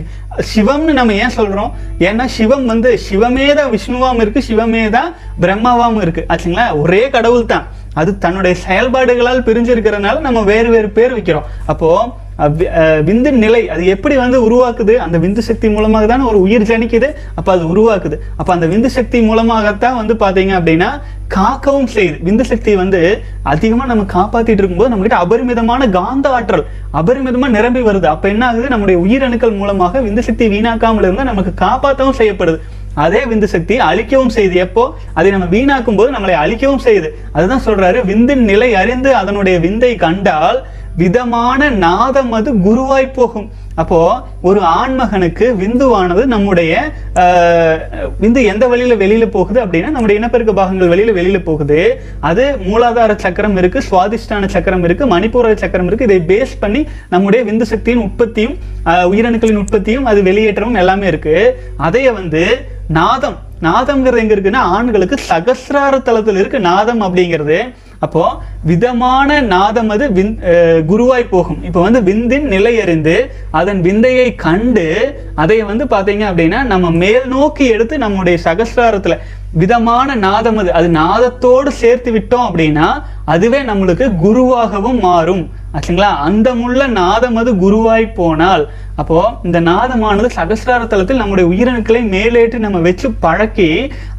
[0.51, 1.73] சிவம்னு நம்ம ஏன் சொல்றோம்?
[2.09, 5.11] ஏன்னா சிவம் வந்து சிவமே தான் விஷ்ணுவாகவும் இருக்கு சிவமே தான்
[5.45, 6.25] பிரம்மாவாகவும் இருக்கு.
[6.35, 6.67] ஆச்சுங்களா?
[6.83, 7.67] ஒரே கடவுள் தான்
[7.97, 11.43] அது தன்னுடைய செயல்பாடுகளால் பிரிஞ்சிருக்கிறதுனால நம்ம வேறு வேறு பேர் வைக்கிறோம்.
[11.67, 14.95] அப்போ வி- அஹ், விந்து நிலை அது எப்படி வந்து உருவாக்குது?
[14.95, 17.13] அந்த விந்து சக்தி மூலமாக தானே ஒரு உயிர் ஜனிக்குது.
[17.35, 18.19] அப்ப அது உருவாக்குது.
[18.37, 21.01] அப்ப அந்த விந்து சக்தி மூலமாகத்தான் வந்து பாத்தீங்க அப்படின்னா
[21.35, 22.19] காக்கவும் செய்யுது.
[22.25, 28.05] விந்து சக்தி வந்து அதிகமா நம்ம காப்பாத்திட்டு இருக்கும்போது நம்ம கிட்ட அபரிமிதமான காந்த ஆற்றல் அபரிமிதமா நிரம்பி வருது.
[28.05, 28.69] அப்ப என்ன ஆகுது?
[28.69, 32.59] நம்முடைய உயிரணுக்கள் மூலமாக விந்து சக்தி வீணாக்காமல் இருந்தா நமக்கு காப்பாற்றவும் செய்யப்படுது.
[33.05, 34.85] அதே விந்து சக்தி அழிக்கவும் செய்யுது எப்போ?
[35.19, 37.11] அதை நம்ம வீணாக்கும் போது நம்மளை அழிக்கவும் செய்யுது.
[37.37, 40.61] அதுதான் சொல்றாரு விந்தின் நிலை அறிந்து அதனுடைய விந்தை கண்டால்
[41.01, 43.49] விதமான நாதம் அது குருவாய் போகும்.
[43.81, 43.99] அப்போ
[44.49, 46.73] ஒரு ஆண்மகனுக்கு விந்துவானது நம்முடைய
[48.23, 51.81] விந்து எந்த வழியில வெளியில போகுது அப்படின்னா நம்முடைய இனப்பெருக்க பாகங்கள் வெளியில வெளியில போகுது.
[52.29, 56.09] அது மூலாதார சக்கரம் இருக்கு சுவாதிஷ்டான சக்கரம் இருக்கு மணிப்பூர சக்கரம் இருக்கு.
[56.09, 56.81] இதை பேஸ் பண்ணி
[57.15, 58.57] நம்முடைய விந்து சக்தியின் உற்பத்தியும்
[59.13, 61.37] உயிரணுக்களின் உற்பத்தியும் அது வெளியேற்றமும் எல்லாமே இருக்கு.
[61.89, 62.45] அதைய வந்து
[62.89, 63.37] நாதம்.
[63.63, 66.61] நாதம்ங்கிறது எங்க இருக்குன்னா ஆண்களுக்கு சகசிரார தளத்தில் இருக்கு.
[66.61, 68.23] நாதம் அப்படிங்கிறது அப்போ
[68.71, 70.35] விதமான நாதம் அது விந்
[70.91, 71.61] குருவாய் போகும்.
[71.69, 73.17] இப்போ வந்து விந்தின் நிலை அறிந்து
[73.61, 74.87] அதன் விந்தையை கண்டு
[75.43, 79.23] அதை வந்து பார்த்தீங்க அப்படின்னா நம்ம மேல் நோக்கி எடுத்து நம்முடைய சகசிராரத்தில்
[79.63, 80.71] விதமான நாதம் அது.
[80.79, 82.89] அது நாதத்தோடு சேர்த்து விட்டோம் அப்படின்னா
[83.35, 85.45] அதுவே நம்மளுக்கு குருவாகவும் மாறும்.
[85.77, 86.11] ஆச்சுங்களா?
[86.29, 88.65] அந்த முள்ள நாதம் அது குருவாய் போனால்
[89.01, 93.71] அப்போ இந்த நாதமானது சகசிரார தளத்தில் நம்முடைய உயிரணுக்களை மேலேட்டு நம்ம வச்சு பழக்கி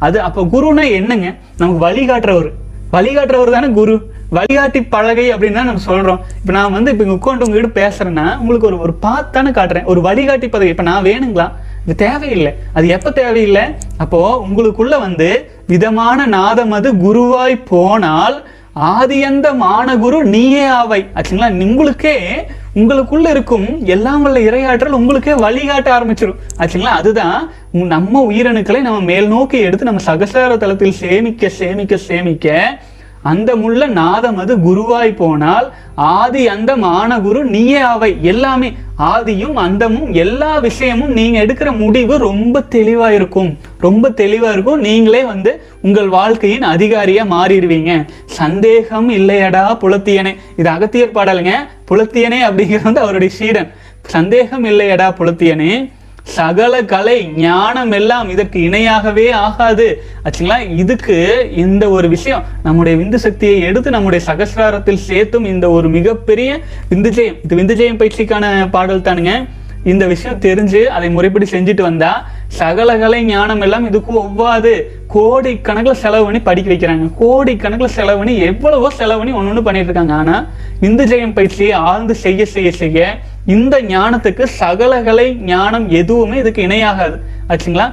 [0.06, 1.28] அது அப்போ குருனா என்னங்க?
[1.60, 2.50] நமக்கு வழிகாட்டுறவர்
[2.92, 3.94] வழிகாட்டுறவர் தானே குரு.
[4.36, 6.20] வழிகாட்டி பலகை அப்படின்னு தான் நம்ம சொல்றோம்.
[6.40, 9.84] இப்போ நான் வந்து இப்போ இங்க உட்காந்து உங்ககிட்ட பேசுறேன்னா உங்களுக்கு ஒரு ஒரு பாத் தானே காட்டுறேன்.
[9.84, 10.70] ஒரு வழிகாட்டி பதவி.
[10.74, 11.46] இப்போ நான் வேணுங்களா?
[11.84, 12.52] இது தேவையில்லை.
[12.72, 13.64] அது எப்போ தேவையில்லை?
[13.96, 15.28] அப்போ உங்களுக்குள்ள வந்து
[15.66, 18.36] விதமான நாதம் அது குருவாய் போனால்
[18.80, 21.06] ஆதியந்த மானகுரு நீயே ஆவை.
[21.14, 21.62] ஆச்சுங்களா?
[21.62, 26.92] உங்களுக்கே உங்களுக்குள்ள இருக்கும் எல்லாம் வல்ல இரையாற்றல் உங்களுக்கே வழிகாட்ட ஆரம்பிச்சிடும் ஆச்சுங்களா?
[27.00, 32.78] அதுதான் உ- நம்ம உயிரணுக்களை நம்ம மேல் நோக்கி எடுத்து நம்ம சகசார தளத்தில் சேமிக்க சேமிக்க சேமிக்க
[33.22, 38.16] அந்த முள்ள நாதம் அது குருவாய் போனால் ஆதி அந்த மானகுரு நீயே அவை.
[38.22, 43.58] எல்லாமே ஆதியும் அந்தமும் எல்லா விஷயமும் நீங்க எடுக்கிற முடிவு ரொம்ப தெளிவா இருக்கும்.
[43.78, 44.80] ரொம்ப தெளிவா இருக்கும்.
[44.80, 48.08] நீங்களே வந்து உங்கள் வாழ்க்கையின் அதிகாரியா மாறிடுவீங்க.
[48.24, 50.36] சந்தேகம் இல்லையடா புலத்தியனே.
[50.56, 51.68] இது அகத்தியர் பாடலுங்க.
[51.90, 53.70] புலத்தியனே அப்படிங்கிறது வந்து அவருடைய சீடன்.
[54.02, 55.96] சந்தேகம் இல்லையடா புலத்தியனே.
[56.28, 60.02] சகல கலை ஞானம் எல்லாம் இதற்கு இணையாகவே ஆகாது.
[60.24, 60.58] ஆச்சுங்களா?
[60.76, 61.16] இதுக்கு
[61.56, 66.60] இந்த ஒரு விஷயம் நம்முடைய விந்து சக்தியை எடுத்து நம்முடைய சகசிராரத்தில் சேர்த்தும் இந்த ஒரு மிகப்பெரிய
[66.90, 69.48] விந்துஜெயம் இது விந்துஜெயம் பயிற்சிக்கான பாடல் தானுங்க.
[69.84, 72.12] இந்த விஷயம் தெரிஞ்சு அதை முறைப்படி செஞ்சுட்டு வந்தா
[72.48, 74.72] சகல கலை ஞானம் எல்லாம் இதுக்கு ஒவ்வாது.
[75.14, 77.06] கோடி கணக்கில் செலவு பண்ணி படிக்க வைக்கிறாங்க.
[77.18, 80.14] கோடி கணக்கில் செலவு பண்ணி எவ்வளவோ செலவு பண்ணி ஒன்று ஒன்று பண்ணிட்டு இருக்காங்க.
[80.14, 80.36] ஆனா
[80.80, 83.14] விந்து ஜெயம் பயிற்சியை ஆழ்ந்து செய்ய செய்ய செய்ய
[83.46, 87.16] இந்த ஞானத்துக்கு சகலகலை ஞானம் எதுவுமே இதுக்கு இணையாகாது.
[87.48, 87.88] ஆச்சுங்களா?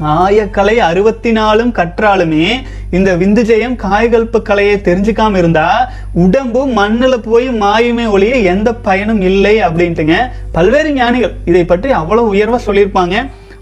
[0.00, 2.44] ஆயக்கலை அறுபத்தி நாலும் கற்றாலுமே
[2.90, 5.88] இந்த விந்துஜயம் காய்கல்பு கலையை தெரிஞ்சுக்காம இருந்தா
[6.24, 10.16] உடம்பு மண்ணுல போய் மாயுமே ஒழிய எந்த பயனும் இல்லை அப்படின்ட்டுங்க
[10.52, 13.16] பல்வேறு ஞானிகள் இதை பற்றி அவ்வளவு உயர்வா சொல்லியிருப்பாங்க.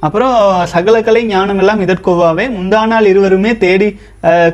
[0.07, 3.88] அப்புறம் சகலகலை ஞானம் எல்லாம் இதற்கொவ்வாவே முந்தானால் இருவருமே தேடி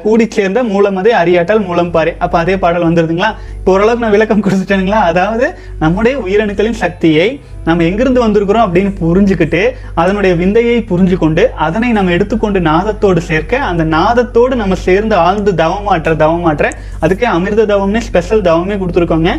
[0.05, 3.31] கூடி சேர்ந்த மூலமதே அறியாட்டால் மூலம் பாரு அப்போ அதே பாடல் வந்துருதுங்களா?
[3.59, 5.01] இப்போ ஓரளவுக்கு நான் விளக்கம் கொடுத்துட்டேனுங்களா?
[5.11, 5.46] அதாவது
[5.83, 7.29] நம்முடைய உயிரணுக்களின் சக்தியை
[7.66, 9.62] நம்ம எங்கிருந்து வந்திருக்கிறோம் அப்படின்னு புரிஞ்சுக்கிட்டு
[10.01, 16.12] அதனுடைய விந்தையை புரிஞ்சு கொண்டு அதனை நம்ம எடுத்துக்கொண்டு நாதத்தோடு சேர்க்க அந்த நாதத்தோடு நம்ம சேர்ந்து ஆழ்ந்து தவமாற்ற
[16.25, 16.68] தவமாற்ற
[17.05, 19.33] அதுக்கே அமிர்த தவம்னே ஸ்பெஷல் தவமே கொடுத்துருக்கோங்க.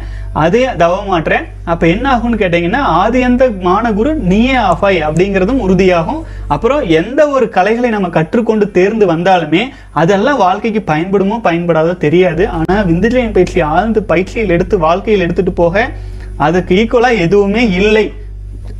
[0.44, 1.34] அதே தவமாற்ற
[1.72, 6.24] அப்போ என்ன ஆகும்னு கேட்டீங்கன்னா ஆதியந்த மானகுரு நீயே ஆஃபாய் அப்படிங்கிறதும் உறுதியாகும்.
[6.54, 9.62] அப்புறம் எந்த ஒரு கலைகளை நம்ம கற்றுக்கொண்டு தேர்ந்து வந்தாலுமே
[9.94, 12.44] அதெல்லாம் வாழ்க்கைக்கு பயன்படுமோ பயன்படாதோ தெரியாது.
[12.50, 15.90] ஆனால் விந்துஜயம் பயிற்சி ஆழ்ந்து பயிற்சியில் எடுத்து வாழ்க்கையில் எடுத்துகிட்டு போக
[16.38, 18.06] அதுக்கு ஈக்குவலாக எதுவுமே இல்லை.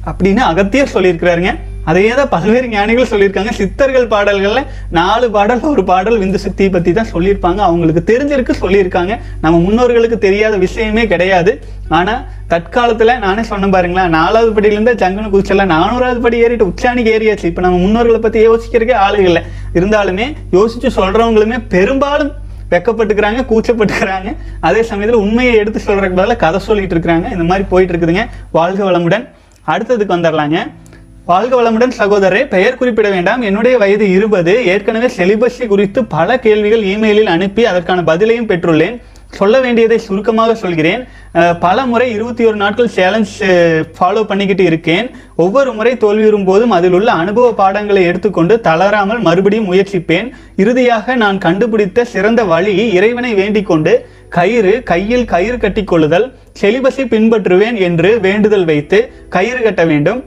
[0.06, 1.52] அப்படின்னு அகத்தியர் சொல்லியிருக்கிறாருங்க.
[1.90, 3.52] அதையே தான் பல்வேறு ஞானிகள் சொல்லியிருக்காங்க.
[3.60, 4.68] சித்தர்கள் பாடல்களில்
[4.98, 7.60] நாலு பாடல் ஒரு பாடல் விந்து சக்தியை பற்றி தான் சொல்லியிருப்பாங்க.
[7.70, 9.16] அவங்களுக்கு தெரிஞ்சிருக்கு சொல்லியிருக்காங்க.
[9.44, 11.54] நம்ம முன்னோர்களுக்கு தெரியாத விஷயமே கிடையாது.
[11.98, 12.22] ஆனால்
[12.54, 17.50] தற்காலத்தில் நானே சொன்ன பாருங்களேன் நாலாவது படியிலேருந்து இருந்து ஜங்கனு குதிச்சல நானூறாவது படி ஏறிட்டு உச்சாணிக்கு ஏறியாச்சு.
[17.52, 19.44] இப்போ நம்ம முன்னோர்களை பற்றி யோசிக்கிறதுக்கே ஆளுகள் இல்லை.
[19.80, 22.32] இருந்தாலுமே யோசிச்சு சொல்கிறவங்களுமே பெரும்பாலும்
[22.74, 24.30] வெக்கப்பட்டுக்கிறாங்க கூச்சப்பட்டுக்கிறாங்க.
[24.68, 27.28] அதே சமயத்தில் உண்மையை எடுத்து சொல்கிறதுக்கு பதிலாக கதை சொல்லிட்டு இருக்கிறாங்க.
[27.36, 28.26] இந்த மாதிரி போயிட்டு இருக்குதுங்க.
[28.58, 29.26] வாழ்க வளமுடன்.
[29.74, 30.60] அடுத்ததுக்கு வந்துடலாங்க.
[31.30, 33.42] வாழ்க வளமுடன் சகோதரரே பெயர் குறிப்பிட வேண்டாம்.
[33.42, 34.54] என்னுடைய வயது இருபது.
[34.72, 38.96] ஏற்கனவே செலிபஸை குறித்து பல கேள்விகள் இமெயிலில் அனுப்பி அதற்கான பதிலையும் பெற்றுள்ளேன்.
[39.38, 41.04] சொல்ல வேண்டியதை சுருக்கமாக சொல்கிறேன்.
[41.60, 43.32] பல முறை இருபத்தி ஒரு நாட்கள் சேலஞ்ச்
[43.96, 45.08] ஃபாலோ பண்ணிக்கிட்டு இருக்கேன்.
[45.46, 50.28] ஒவ்வொரு முறை தோல்வியுறும் போதும் அதில் உள்ள அனுபவ பாடங்களை எடுத்துக்கொண்டு தளராமல் மறுபடியும் முயற்சிப்பேன்.
[50.64, 53.94] இறுதியாக நான் கண்டுபிடித்த சிறந்த வழி இறைவனை வேண்டிக் கொண்டு
[54.30, 56.28] கயிறு கையில் கயிறு கட்டிக்கொள்ளுதல்
[56.62, 60.22] செலிபஸை பின்பற்றுவேன் என்று வேண்டுதல் வைத்து கயிறு கட்ட வேண்டும்.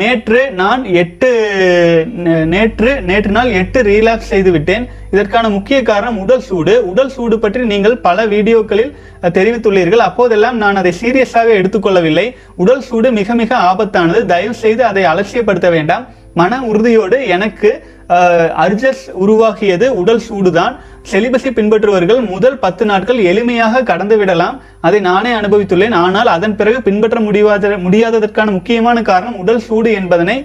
[0.00, 1.30] நேற்று நான் எட்டு
[2.52, 4.84] நேற்று நேற்று நாள் எட்டு ரீலாக்ஸ் செய்து விட்டேன்.
[5.14, 6.74] இதற்கான முக்கிய காரணம் உடல் சூடு.
[6.90, 8.92] உடல் சூடு பற்றி நீங்கள் பல வீடியோக்களில்
[9.38, 10.04] தெரிவித்துள்ளீர்கள்.
[10.08, 12.26] அப்போதெல்லாம் நான் அதை சீரியஸாக எடுத்துக்கொள்ளவில்லை.
[12.56, 14.20] உடல் சூடு மிக மிக ஆபத்தானது.
[14.26, 16.06] தயவு செய்து அதை அலட்சியப்படுத்த வேண்டாம்.
[16.40, 17.70] மன உறுதியோடு எனக்கு
[18.64, 20.74] அர்ஜஸ் உருவாகியது உடல் சூடுதான்.
[21.10, 25.96] செலிபஸை பின்பற்றுபவர்கள் முதல் பத்து நாட்கள் எளிமையாக கடந்து விடலாம் அதை நானே அனுபவித்துள்ளேன்.
[26.04, 30.38] ஆனால் அதன் பிறகு பின்பற்ற முடியாத முடியாததற்கான முக்கியமான காரணம் உடல் சூடு என்பதனை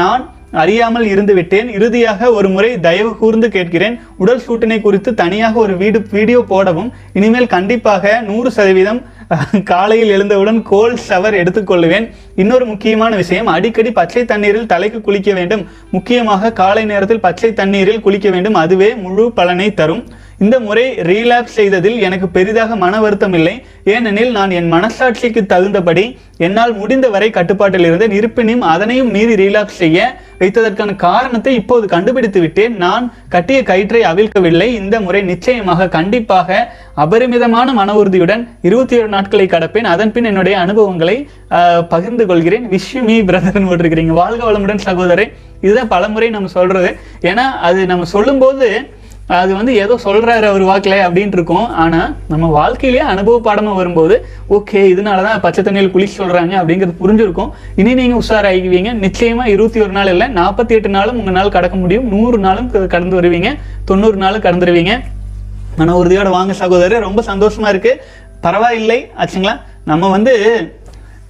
[0.00, 0.24] நான்
[0.62, 1.68] அறியாமல் இருந்துவிட்டேன்.
[1.76, 3.96] இறுதியாக ஒரு முறை தயவு கூர்ந்து கேட்கிறேன்.
[4.22, 9.00] உடல் சூட்டினை குறித்து தனியாக ஒரு வீடு வீடியோ போடவும் இனிமேல் கண்டிப்பாக நூறு சதவீதம்
[9.64, 15.66] காலையில் எழுந்தவுடன் கோல் ஷவர் எடுத்துக்கொள்வேன் இன்னொரு முக்கியமான விஷயம் அடிக்கடி பச்சை தண்ணீரில் தலைக்கு குளிக்க வேண்டும்.
[15.90, 18.54] முக்கியமாக காலை நேரத்தில் பச்சை தண்ணீரில் குளிக்க வேண்டும்.
[18.54, 20.04] அதுவே முழு பலனை தரும்.
[20.44, 23.52] இந்த முறை ரீலாப் செய்ததில் எனக்கு பெரிதாக மன வருத்தம் இல்லை.
[23.92, 26.04] ஏனெனில் நான் என் மனசாட்சிக்கு தகுந்தபடி
[26.46, 28.14] என்னால் முடிந்த வரை கட்டுப்பாட்டில் இருந்தேன்.
[28.18, 29.98] இருப்பினும் அதனையும் மீறி ரீலாக்ஸ் செய்ய
[30.40, 32.74] வைத்ததற்கான காரணத்தை இப்போது கண்டுபிடித்து விட்டேன்.
[32.84, 34.68] நான் கட்டிய கயிற்றை அவிழ்க்கவில்லை.
[34.80, 36.58] இந்த முறை நிச்சயமாக கண்டிப்பாக
[37.04, 39.88] அபரிமிதமான மன உறுதியுடன் இருபத்தி ஏழு நாட்களை கடப்பேன்.
[39.94, 41.16] அதன் பின் என்னுடைய அனுபவங்களை
[41.94, 42.68] பகிர்ந்து கொள்கிறேன்.
[42.74, 42.92] விஷ்
[43.30, 44.14] பிரதர்னு போட்டிருக்கிறீங்க.
[44.22, 45.32] வாழ்க வளமுடன் சகோதரன்
[45.64, 46.92] இதுதான் பலமுறை நம்ம சொல்றது.
[47.30, 48.68] ஏன்னா அது நம்ம சொல்லும்போது
[49.38, 51.64] அது வந்து ஏதோ சொல்கிறாரு அவர் வாக்கில் அப்படின்ட்டு இருக்கும்.
[51.82, 54.16] ஆனால் நம்ம வாழ்க்கையிலேயே அனுபவ பாடமாக வரும்போது
[54.56, 57.50] ஓகே இதனால தான் பச்சை தண்ணியில் குளிக்க சொல்கிறாங்க அப்படிங்கிறது புரிஞ்சிருக்கும்.
[57.80, 62.06] இனி நீங்கள் உஷாராகிக்குவீங்க நிச்சயமாக இருபத்தி ஒரு நாள் இல்லை நாற்பத்தி எட்டு நாளும் உங்கள் நாள் கடக்க முடியும்.
[62.14, 63.50] நூறு நாளும் கடந்து வருவீங்க.
[63.90, 64.94] தொண்ணூறு நாளும் கடந்துருவீங்க.
[65.80, 67.94] மன உறுதியோட வாங்க சகோதரர் ரொம்ப சந்தோஷமாக இருக்கு.
[68.46, 69.56] பரவாயில்லை ஆச்சுங்களா?
[69.90, 70.34] நம்ம வந்து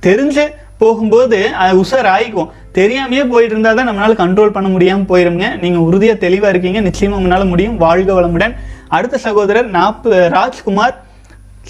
[0.06, 0.44] தெரிஞ்சு
[0.80, 2.48] போகும்போது அது உஷார் ஆயிக்கும்
[2.78, 5.46] தெரியாமையே போயிட்டு இருந்தால் தான் நம்மளால் கண்ட்ரோல் பண்ண முடியாமல் போயிருங்க.
[5.64, 6.80] நீங்கள் உறுதியாக தெளிவாக இருக்கீங்க.
[6.88, 7.76] நிச்சயமாக உங்களால் முடியும்.
[7.84, 8.54] வாழ்க வளமுடன்.
[8.96, 10.96] அடுத்த சகோதரர் நாப் ராஜ்குமார்.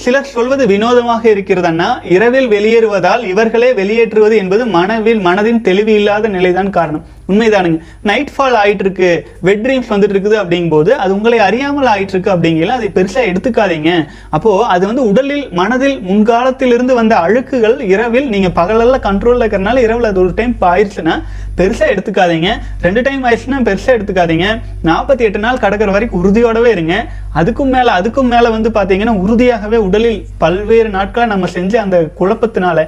[0.04, 7.04] சிலர் சொல்வது வினோதமாக இருக்கிறதன்னா இரவில் வெளியேறுவதால் இவர்களே வெளியேற்றுவது என்பது மனவில் மனதின் தெளிவு இல்லாத நிலைதான் காரணம்.
[7.30, 7.78] உண்மைதானுங்க.
[8.10, 9.10] நைட் ஃபால் ஆயிட்டு இருக்கு
[9.46, 13.90] வெட் ட்ரீம்ஸ் வந்துட்டு இருக்குது அப்படிங்கும்போது அது உங்களை அறியாமல் ஆயிட்டு இருக்கு அப்படிங்கல அதை பெருசாக எடுத்துக்காதீங்க.
[14.36, 20.20] அப்போ அது வந்து உடலில் மனதில் முன்காலத்திலிருந்து வந்த அழுக்குகள் இரவில் நீங்க பகலெல்லாம் கண்ட்ரோல்ல இருக்கிறனால இரவில் அது
[20.24, 21.16] ஒரு டைம் ஆயிடுச்சுன்னா
[21.58, 22.48] பெருசாக எடுத்துக்காதீங்க.
[22.86, 24.46] ரெண்டு டைம் ஆயிடுச்சுன்னா பெருசாக எடுத்துக்காதீங்க.
[24.88, 26.96] நாற்பத்தி எட்டு நாள் கடக்கிற வரைக்கும் உறுதியோடவே இருங்க.
[27.40, 32.84] அதுக்கும் மேல அதுக்கும் மேல வந்து பாத்தீங்கன்னா உறுதியாகவே உடலில் பல்வேறு நாட்களாக நம்ம செஞ்ச அந்த குழப்பத்தினால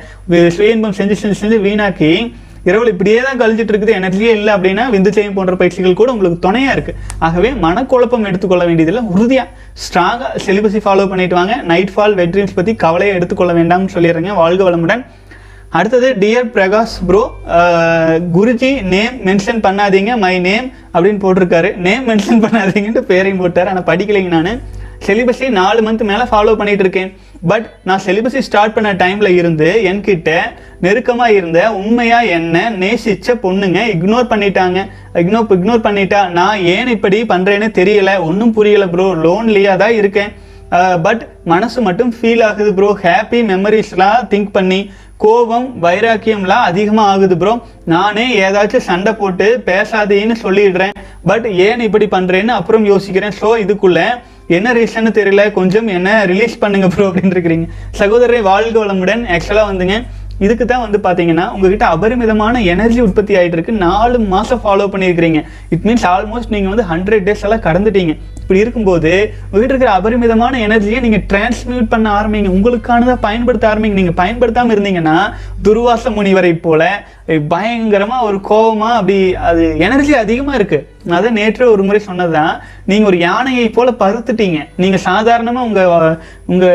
[0.57, 2.13] சுய இன்பம் செஞ்சு செஞ்சு செஞ்சு வீணாக்கி
[2.69, 6.75] இரவில் இப்படியே தான் கழிஞ்சிட்டு இருக்குது எனர்ஜியே இல்லை அப்படின்னா விந்து செய்யும் போன்ற பயிற்சிகள் கூட உங்களுக்கு துணையாக
[6.77, 9.49] இருக்குது ஆகவே மனக்குழப்பம் எடுத்துக்கொள்ள வேண்டியதில்லை உறுதியாக
[9.85, 11.57] ஸ்ட்ராங்காக சிலிபஸை ஃபாலோ பண்ணிட்டு வாங்க.
[11.73, 15.05] நைட் ஃபால் வெட் ட்ரீம்ஸ் கவலையை எடுத்துக்கொள்ள வேண்டாம்னு சொல்லிடுறேங்க வாழ்க வளமுடன்.
[15.79, 17.23] அடுத்தது dear Prakash bro
[18.37, 21.71] Guruji name mention பண்ணாதீங்க மை நேம் அப்படின்னு போட்டிருக்காரு.
[21.87, 24.61] நேம் மென்ஷன் பண்ணாதீங்கன்ட்டு பேரையும் போட்டார் ஆனால் படிக்கலைங்க நான்.
[25.07, 27.11] சிலிபஸை நாலு மந்த் மேலே ஃபாலோ பண்ணிகிட்டு இருக்கேன்.
[27.51, 30.31] பட் நான் செலிபஸை ஸ்டார்ட் பண்ண டைம்ல இருந்து என்கிட்ட
[30.85, 34.79] நெருக்கமாக இருந்த உண்மையா என்ன நேசிச்ச பொண்ணுங்க இக்னோர் பண்ணிட்டாங்க.
[35.23, 38.13] இக்னோர் இக்னோர் பண்ணிட்டா நான் ஏன் இப்படி பண்றேன்னு தெரியல.
[38.29, 40.33] ஒன்றும் புரியல ப்ரோ லோன்லியா தான் இருக்கேன்.
[41.05, 41.23] பட்
[41.53, 44.81] மனசு மட்டும் ஃபீல் ஆகுது ப்ரோ ஹாப்பி மெமரிஸ்லாம் திங்க் பண்ணி
[45.25, 47.55] கோபம் வைராக்கியம்லாம் அதிகமாக ஆகுது ப்ரோ
[47.93, 50.93] நானே ஏதாச்சும் சண்டை போட்டு பேசாதேன்னு சொல்லிடுறேன்.
[51.31, 53.35] பட் ஏன் இப்படி பண்றேன்னு அப்புறம் யோசிக்கிறேன்.
[53.41, 54.01] ஸோ இதுக்குள்ள
[54.57, 55.43] என்ன ரீசன் தெரியல.
[55.59, 57.67] கொஞ்சம் என்ன ரிலீஸ் பண்ணுங்க ப்ரோ அப்படின்னு இருக்கிறீங்க.
[58.01, 59.25] சகோதரரை வாழ்க வளமுடன்.
[59.35, 59.97] ஆக்சுவலாக வந்துங்க.
[60.45, 63.73] இதுக்கு தான் வந்து பார்த்தீங்கன்னா உங்ககிட்ட அபரிமிதமான எனர்ஜி உற்பத்தி ஆகிட்டு இருக்கு.
[63.87, 65.41] நாலு மாதம் ஃபாலோ பண்ணியிருக்கிறீங்க.
[65.75, 68.13] இட் மீன்ஸ் ஆல்மோஸ்ட் நீங்கள் வந்து ஹண்ட்ரட் டேஸ் எல்லாம் கடந்துட்டீங்க.
[68.43, 69.11] இப்படி இருக்கும்போது
[69.49, 72.53] உங்ககிட்ட இருக்கிற அபரிமிதமான எனர்ஜியை நீங்கள் டிரான்ஸ்மியூட் பண்ண ஆரம்பிங்க.
[72.59, 73.99] உங்களுக்கானதை பயன்படுத்த ஆரம்பிங்க.
[74.01, 75.17] நீங்கள் பயன்படுத்தாமல் இருந்தீங்கன்னா
[75.67, 76.85] துர்வாச முனிவரை போல
[77.55, 82.61] பயங்கரமாக ஒரு கோபமாக அப்படி அது எனர்ஜி அதிகமாக இருக்குது அதை நேற்று ஒரு முறை சொன்னதுதான்.
[82.85, 84.69] நீங்க ஒரு யானையை போல பருத்துட்டீங்க.
[84.77, 86.67] நீங்க சாதாரணமா உங்க உங்க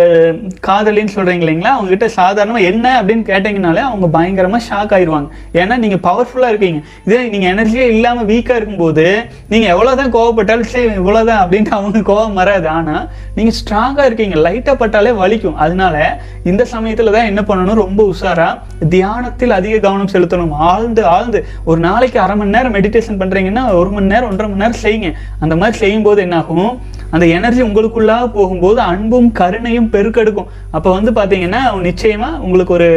[0.67, 1.73] காதலின்னு சொல்றீங்க இல்லைங்களா?
[1.75, 6.79] அவங்க கிட்ட சாதாரணமா என்ன அப்படின்னு கேட்டீங்கனாலே அவங்க பயங்கரமா ஷாக் ஆயிடுவாங்க ஏன்னா நீங்க பவர்ஃபுல்லா இருக்கீங்க.
[7.05, 12.67] இதே நீங்க எனர்ஜியே இல்லாம வீக்கா இருக்கும்போது நீங்க எவ்வளவுதான் கோவப்பட்டாலும் சரி இவ்வளவுதான் அப்படின்ட்டு அவங்க கோவம் வராது.
[12.67, 14.49] ஆனா நீங்க ஸ்ட்ராங்கா இருக்கீங்க.
[14.49, 15.55] லைட்டா பட்டாலே வலிக்கும்.
[15.55, 17.81] அதனால இந்த சமயத்துல தான் என்ன பண்ணணும்?
[17.85, 18.59] ரொம்ப உஷாரா
[18.89, 20.51] தியானத்தில் அதிக கவனம் செலுத்தணும்.
[20.51, 21.45] ஆழ்ந்து ஆழ்ந்து.
[21.65, 25.11] ஒரு நாளைக்கு அரை மணி நேரம் மெடிடேஷன் பண்றீங்கன்னா ஒரு மணி நேரம் ஒன்றரை மணி நேரம் செய்யுங்க.
[25.43, 26.73] அந்த மாதிரி செய்யும்போது என்ன ஆகும்
[27.15, 30.47] அந்த எனர்ஜி உங்களுக்குள்ளாக போகும்போது அன்பும் கருணையும் பெருக்கெடுக்கும்.
[30.75, 32.89] அப்போ வந்து பார்த்தீங்கன்னா நிச்சயமா உங்களுக்கு ஒரு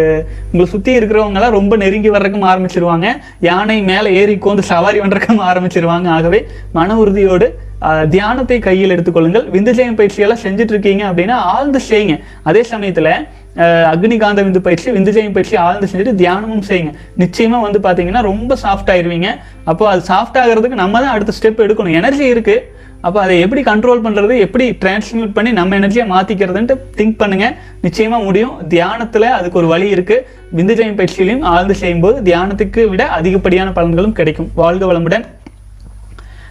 [0.51, 3.07] உங்களை சுற்றி இருக்கிறவங்க எல்லாம் ரொம்ப நெருங்கி வர்றக்கும் ஆரம்பிச்சிருவாங்க.
[3.49, 6.09] யானை மேலே ஏறி கோந்து சவாரி பண்ணுறக்கும் ஆரம்பிச்சிருவாங்க.
[6.17, 6.41] ஆகவே
[6.79, 7.49] மன உறுதியோடு
[8.13, 9.47] தியானத்தை கையில் எடுத்துக்கொள்ளுங்கள்.
[9.55, 12.15] விந்துஜயம் பயிற்சியெல்லாம் செஞ்சுட்டு இருக்கீங்க அப்படின்னா ஆழ்ந்து செய்யுங்க.
[12.51, 13.13] அதே சமயத்தில்
[13.93, 16.93] அக்னிகாந்த விந்து பயிற்சி விந்துஜயம் பயிற்சி ஆழ்ந்து செஞ்சுட்டு தியானமும் செய்யுங்க.
[17.19, 19.29] நிச்சயமா வந்து பாத்தீங்கன்னா ரொம்ப சாஃப்ட் ஆயிருவீங்க.
[19.65, 21.99] அப்போ அது சாஃப்ட் ஆகிறதுக்கு நம்ம தான் அடுத்த ஸ்டெப் எடுக்கணும்.
[22.01, 22.75] எனர்ஜி இருக்கு.
[23.01, 27.55] அப்போ அதை எப்படி கண்ட்ரோல் பண்றது எப்படி டிரான்ஸ்மியூட் பண்ணி நம்ம எனர்ஜியை மாத்திக்கிறதுன்ட்டு திங்க் பண்ணுங்க.
[27.83, 28.55] நிச்சயமா முடியும்.
[28.69, 30.29] தியானத்துல அதுக்கு ஒரு வழி இருக்கு.
[30.57, 34.51] விந்துஜயம் பயிற்சியிலையும் ஆழ்ந்து செய்யும்போது தியானத்துக்கு விட அதிகப்படியான பலன்களும் கிடைக்கும்.
[34.55, 35.27] வாழ்க வளமுடன்.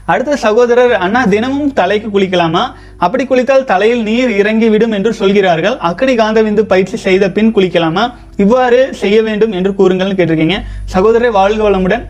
[0.06, 2.64] அடுத்த சகோதரர் அண்ணா தினமும் தலைக்கு குளிக்கலாமா?
[2.98, 5.78] அப்படி குளித்தால் தலையில் நீர் இறங்கி விடும் என்று சொல்கிறார்கள்.
[5.90, 8.14] அக்கனி காந்தவிந்து பயிற்சி செய்த பின் குளிக்கலாமா?
[8.38, 10.60] இவ்வாறு செய்ய வேண்டும் என்று கூறுங்கள்னு கேட்டிருக்கீங்க.
[10.86, 12.06] சகோதரர் வாழ்க வளமுடன்.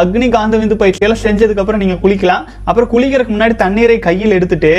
[0.00, 2.42] அக்னி காந்தவிந்து பயிற்சியெல்லாம் செஞ்சதுக்கப்புறம் நீங்கள் குளிக்கலாம்.
[2.68, 4.72] அப்புறம் குளிக்கிறதுக்கு முன்னாடி தண்ணீரை கையில் எடுத்துட்டு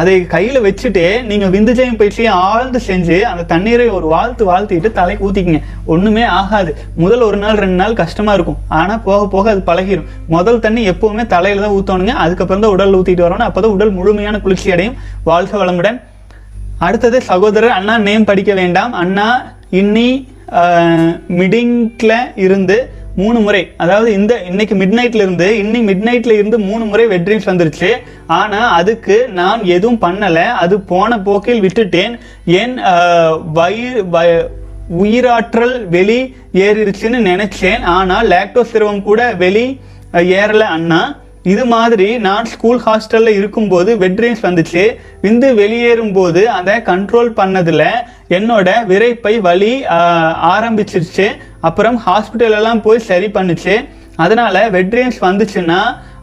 [0.00, 5.14] அதை கையில் வச்சுட்டு நீங்கள் விந்து ஜெயம் பயிற்சியை ஆழ்ந்து செஞ்சு அந்த தண்ணீரை ஒரு வாழ்த்து வாழ்த்திட்டு தலை
[5.26, 5.60] ஊற்றிக்கிங்க
[5.94, 6.72] ஒன்றுமே ஆகாது.
[7.02, 8.58] முதல் ஒரு நாள் ரெண்டு நாள் கஷ்டமாக இருக்கும்.
[8.80, 13.26] ஆனால் போக போக அது பழகிடும் முதல் தண்ணி எப்போவுமே தலையில் தான் ஊற்றணுங்க அதுக்கப்புறம் தான் உடல் ஊற்றிட்டு
[13.26, 13.48] வரணும்.
[13.50, 14.98] அப்பதான் உடல் முழுமையான குளிர்ச்சி அடையும்.
[15.30, 16.00] வாழ்க வளமுடன்.
[16.86, 18.92] அடுத்தது சகோதரர் அண்ணா நேம் படிக்க வேண்டாம்.
[19.04, 19.28] அண்ணா
[19.82, 20.10] இன்னி
[21.38, 22.76] மிடிங்கில் இருந்து
[23.18, 23.72] மூணு முறை.
[23.76, 27.88] அதாவது இந்த இன்னைக்கு மிட் நைட்ல இருந்து இன்னைக்கு மிட் நைட்ல இருந்து மூணு முறை வெட் ட்ரீம்ஸ் வந்துருச்சு.
[28.26, 30.34] ஆனா அதுக்கு நான் எதுவும் பண்ணல.
[30.34, 32.18] அது போன போக்கில் விட்டுட்டேன்.
[32.44, 32.80] என்
[33.52, 34.48] வயிறு வய-
[35.02, 37.82] உயிராற்றல் வெளி ஏறிடுச்சுன்னு நினைச்சேன்.
[37.82, 39.80] ஆனா லாக்டோஸ் திரவம் கூட வெளி
[40.12, 41.16] ஏறல அண்ணா.
[41.42, 44.82] இது மாதிரி நான் ஸ்கூல் ஹாஸ்டலில் இருக்கும்போது வெட்ரீம்ஸ் வந்துச்சு.
[45.22, 47.86] விந்து வெளியேறும் போது அதை கண்ட்ரோல் பண்ணதில்
[48.38, 49.72] என்னோட விரைப்பை வலி
[50.54, 51.28] ஆரம்பிச்சிருச்சு.
[51.60, 53.76] அப்புறம் ஹாஸ்பிட்டலெல்லாம் போய் சரி பண்ணுச்சு.
[54.24, 55.80] அதனால் வெட்ரீம்ஸ் வந்துச்சுன்னா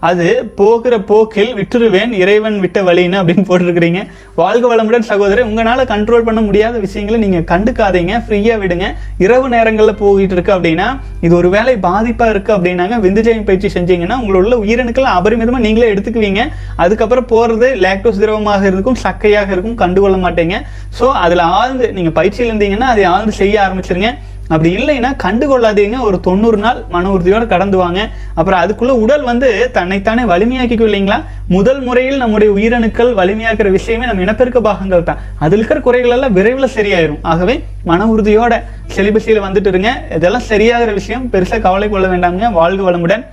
[0.08, 0.28] அது
[0.60, 4.02] போகிற போக்கில் விட்டுருவேன் இறைவன் விட்ட வழின்னு அப்படின்னு போட்டிருக்கிறீங்க.
[4.40, 8.88] வாழ்க வளமுடன் சகோதரர் உங்களால் கண்ட்ரோல் பண்ண முடியாத விஷயங்களை நீங்கள் கண்டுக்காதீங்க ஃப்ரீயாக விடுங்க.
[9.26, 10.88] இரவு நேரங்களில் போயிட்டு இருக்கு அப்படின்னா
[11.26, 16.44] இது ஒரு வேலை பாதிப்பாக இருக்குது அப்படின்னாங்க விந்துஜயம் பயிற்சி செஞ்சீங்கன்னா உங்களோட உயிரணுக்கள் அபரிமிதமாக நீங்களே எடுத்துக்குவீங்க.
[16.84, 20.58] அதுக்கப்புறம் போகிறது லாக்டோஸ் திரவமாக இருக்கும் சக்கையாக இருக்கும் கண்டுகொள்ள மாட்டீங்க.
[21.00, 24.12] ஸோ அதில் ஆழ்ந்து நீங்கள் பயிற்சியில் இருந்தீங்கன்னா அதை ஆழ்ந்து செய்ய ஆரம்பிச்சிருங்க.
[24.48, 28.10] அப்படி இல்லைன்னா கண்டுகொள்ளாதீங்க ஒரு தொண்ணூறு நாள் மன உறுதியோடு கடந்து வாங்க.
[28.36, 31.24] அப்புறம் அதுக்குள்ள உடல் வந்து தன்னைத்தானே வலிமையாக்கிக்கும் இல்லைங்களா?
[31.48, 35.18] முதல் முறையில் நம்முடைய உயிரணுக்கள் வலிமையாக்குற விஷயமே நம்ம இனப்பெருக்க பாகங்கள் தான்.
[35.40, 37.20] அதில் இருக்கிற குறைகள் எல்லாம் விரைவில் சரியாயிரும்.
[37.22, 38.62] ஆகவே மன உறுதியோட
[38.96, 40.04] செலிபஸியில் வந்துட்டு இருங்க.
[40.16, 41.30] இதெல்லாம் சரியாகிற விஷயம்.
[41.32, 42.52] பெருசாக கவலை கொள்ள வேண்டாம்ங்க.
[42.52, 43.26] வாழ்க வளமுடன்.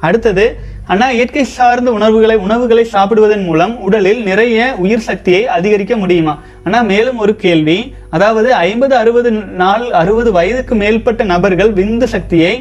[0.00, 0.58] அடுத்தது
[0.92, 6.34] அண்ணா இயற்கை சார்ந்த உணவுகளை உணவுகளை சாப்பிடுவதன் மூலம் உடலில் நிறைய உயிர் சக்தியை அதிகரிக்க முடியுமா?
[6.64, 7.78] அண்ணா மேலும் ஒரு கேள்வி.
[8.16, 9.30] அதாவது ஐம்பது அறுபது
[9.62, 12.54] நாள் அறுபது வயதுக்கு மேற்பட்ட நபர்கள் விந்து சக்தியை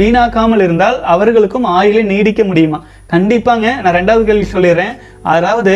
[0.00, 2.78] வீணாக்காமல் இருந்தால் அவர்களுக்கும் ஆயுளை நீடிக்க முடியுமா?
[3.14, 3.66] கண்டிப்பாங்க.
[3.82, 4.94] நான் ரெண்டாவது கேள்வி சொல்லிடுறேன்.
[5.22, 5.72] அதாவது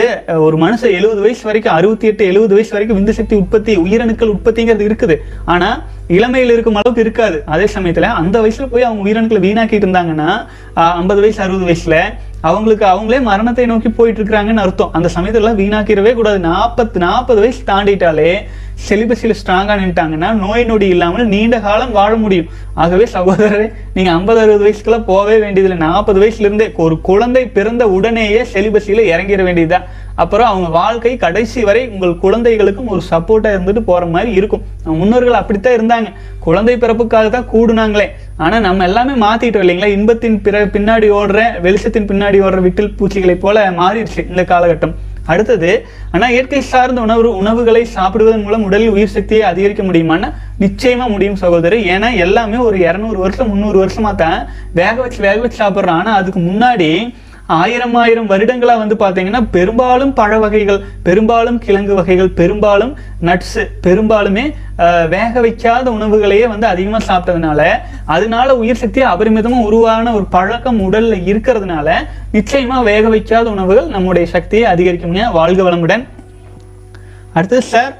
[0.46, 4.84] ஒரு மனுஷன் எழுபது வயசு வரைக்கும் அறுபத்தி எட்டு எழுபது வயசு வரைக்கும் விந்து சக்தி உற்பத்தி உயிரணுக்கள் உற்பத்திங்கிறது
[4.88, 5.16] இருக்குது.
[5.44, 7.42] ஆனா இளமையில் இருக்கும் அளவுக்கு இருக்காது.
[7.46, 10.30] அதே சமயத்துல அந்த வயசுல போய் அவங்க உயிரணுக்களை வீணாக்கிட்டு இருந்தாங்கன்னா
[10.74, 11.98] ஐம்பது வயசு அறுபது வயசுல
[12.40, 14.92] அவங்களுக்கு அவங்களே மரணத்தை நோக்கி போயிட்டு இருக்கிறாங்கன்னு அர்த்தம்.
[14.92, 16.38] அந்த சமயத்துல வீணாக்கிடவே கூடாது.
[16.38, 18.32] நாற்பத்து நாற்பது வயசு தாண்டிட்டாலே
[18.88, 22.48] செலிபஸில் ஸ்ட்ராங்காக நின்ட்டாங்கன்னா நோய் நொடி இல்லாமல் நீண்ட காலம் வாழ முடியும்.
[22.82, 25.78] ஆகவே சகோதரரே நீங்கள் ஐம்பது அறுபது வயசுக்குலாம் போகவே வேண்டியதில்லை.
[25.86, 29.86] நாற்பது வயசுலேருந்தே ஒரு குழந்தை பிறந்த உடனேயே செலிபஸியில் இறங்கிட வேண்டியதுதான்
[30.22, 34.64] அப்புறம் அவங்க வாழ்க்கை கடைசி வரை உங்கள் குழந்தைகளுக்கும் ஒரு சப்போர்ட்டாக இருந்துட்டு போகிற மாதிரி இருக்கும்.
[35.00, 36.10] முன்னோர்கள் அப்படித்தான் இருந்தாங்க.
[36.46, 38.08] குழந்தை பிறப்புக்காக தான் கூடுனாங்களே.
[38.44, 39.94] ஆனால் நம்ம எல்லாமே மாற்றிட்டோம் இல்லைங்களா?
[39.98, 44.94] இன்பத்தின் பிற பின்னாடி ஓடுற வெளிச்சத்தின் பின்னாடி ஓடுற விட்டில் பூச்சிகளை போல மாறிடுச்சு இந்த காலகட்டம்.
[45.26, 51.36] அடுத்தது ஆனா இயற்கை சார்ந்த உணவு உணவுகளை சாப்பிடுவதன் மூலம் உடலில் உயிர் சக்தியை அதிகரிக்க முடியுமான்னா நிச்சயமா முடியும்
[51.36, 51.90] சகோதரி.
[51.90, 56.40] ஏன்னா எல்லாமே ஒரு இரநூறு வருஷம் முந்நூறு வருஷமா தான் வேக வச்சு வேக வச்சு சாப்பிட்றோம் ஆனால் அதுக்கு
[56.40, 56.90] முன்னாடி
[57.60, 62.92] ஆயிரம் ஆயிரம் வருடங்களாக வந்து பார்த்தீங்கன்னா பெரும்பாலும் பழ வகைகள் பெரும்பாலும் கிழங்கு வகைகள் பெரும்பாலும்
[63.24, 64.44] நட்ஸு பெரும்பாலுமே
[65.08, 67.62] வேக வைக்காத உணவுகளையே வந்து அதிகமாக சாப்பிட்டதுனால
[68.06, 71.88] அதனால உயிர் சக்தி அபரிமிதமாக உருவான ஒரு பழக்கம் உடலில் இருக்கிறதுனால
[72.32, 76.04] நிச்சயமாக வேக வைக்காத உணவுகள் நம்முடைய சக்தியை அதிகரிக்குங்க வாழ்க வளமுடன்.
[77.34, 77.92] அடுத்தது sir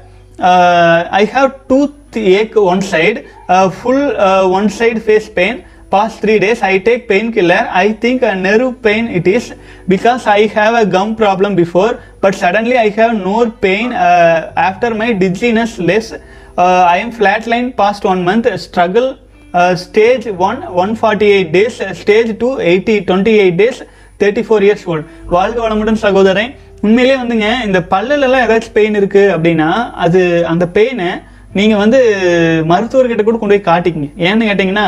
[1.21, 1.51] I have
[2.37, 3.19] toothache one side
[3.75, 4.05] full
[4.57, 5.59] one side face pain
[5.93, 9.45] past three days i take painkiller i think a nerve pain it is
[9.93, 11.91] because i have a gum problem before
[12.23, 14.37] but suddenly i have no pain uh,
[14.69, 19.09] after my dizziness less uh, i am flatline past one month struggle
[19.53, 23.79] uh, stage 1 148 days uh, stage 2 80 28 days
[24.21, 26.51] thirty four years old வாழ்க வளமுடன் சகோதரன்
[26.85, 29.69] உண்மையிலேயே வந்துங்க இந்த பல்லுல எல்லாம் ஏதாச்சும் pain இருக்கு அப்படின்னா
[30.05, 31.09] அது அந்த பெயினை
[31.57, 31.99] நீங்கள் வந்து
[32.71, 34.09] மருத்துவர்கிட்ட கூட கொண்டு போய் காட்டிக்கிங்க.
[34.27, 34.87] ஏன்னு கேட்டிங்கன்னா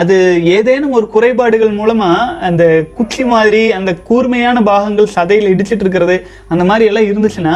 [0.00, 0.16] அது
[0.56, 2.64] ஏதேனும் ஒரு குறைபாடுகள் மூலமாக அந்த
[2.98, 6.18] குச்சி மாதிரி அந்த கூர்மையான பாகங்கள் சதையில் இடிச்சிட்டு இருக்கிறது
[6.54, 7.54] அந்த மாதிரி எல்லாம் இருந்துச்சுன்னா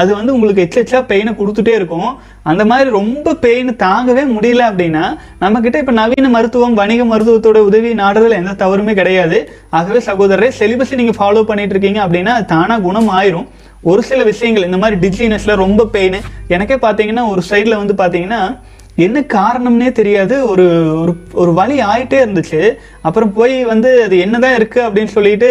[0.00, 2.10] அது வந்து உங்களுக்கு எச்செச்சா பெயினை கொடுத்துட்டே இருக்கும்.
[2.50, 5.04] அந்த மாதிரி ரொம்ப பெயின் தாங்கவே முடியல அப்படின்னா
[5.42, 9.38] நம்மக்கிட்ட இப்போ நவீன மருத்துவம் வணிக மருத்துவத்தோட உதவி நாடுறதுல எந்த தவறுமே கிடையாது.
[9.78, 13.48] ஆகவே சகோதரரே செலிபஸை நீங்கள் ஃபாலோ பண்ணிட்டு இருக்கீங்க அப்படின்னா அது தானாக குணம் ஆயிரும்
[13.82, 16.16] ஒரு சில விஷயங்கள் இந்த மாதிரி டிஜினஸ்ல ரொம்ப பெயின்
[16.48, 18.58] எனக்கே பார்த்தீங்கன்னா ஒரு சைடில் வந்து பார்த்தீங்கன்னா
[18.96, 20.48] என்ன காரணம்னே தெரியாது.
[20.48, 20.64] ஒரு
[21.00, 22.74] ஒரு ஒரு வலி ஆயிட்டே இருந்துச்சு.
[23.00, 25.48] அப்புறம் போய் வந்து அது என்னதான் இருக்கு அப்படின்னு சொல்லிட்டு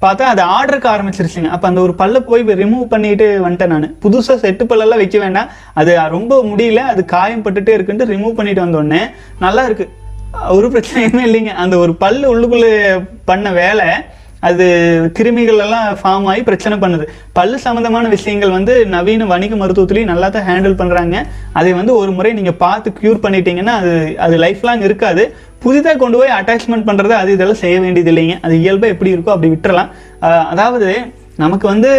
[0.00, 1.48] பார்த்தா அது ஆர்டருக்கு ஆரம்பிச்சிருச்சுங்க.
[1.48, 3.96] அப்போ அந்த ஒரு பல்ல போய் ரிமூவ் பண்ணிட்டு வந்துட்டேன் நான்.
[4.02, 5.48] புதுசாக செட்டு பல்லெல்லாம் வைக்க வேண்டாம்.
[5.74, 6.76] அது ரொம்ப முடியல.
[6.76, 9.00] அது காயம் பட்டுட்டே இருக்குன்ட்டு ரிமூவ் பண்ணிட்டு வந்தோடனே
[9.40, 9.88] நல்லா இருக்கு.
[10.48, 11.52] ஒரு பிரச்சனையுமே இல்லைங்க.
[11.64, 13.86] அந்த ஒரு பல்லு உள்ளுக்குள்ளே பண்ண வேலை.
[14.48, 14.66] அது
[15.18, 17.06] கிருமிகள் எல்லாம் ஃபார்ம் ஆகி பிரச்சனை பண்ணுது.
[17.38, 21.16] பல்லு சம்மந்தமான விஷயங்கள் வந்து நவீன வணிக மருத்துவத்துலேயும் நல்லா தான் ஹேண்டில் பண்ணுறாங்க
[21.60, 23.92] அதை வந்து ஒரு முறை நீங்கள் பார்த்து க்யூர் பண்ணிட்டீங்கன்னா அது
[24.26, 25.24] அது லைஃப் லாங் இருக்காது.
[25.64, 29.50] புதிதாக கொண்டு போய் அட்டாச்மெண்ட் பண்ணுறது அது இதெல்லாம் செய்ய வேண்டியது இல்லைங்க அது இயல்பாக எப்படி இருக்கோ அப்படி
[29.52, 29.92] விட்டுறலாம்.
[30.54, 30.88] அதாவது
[31.42, 31.90] நமக்கு வந்து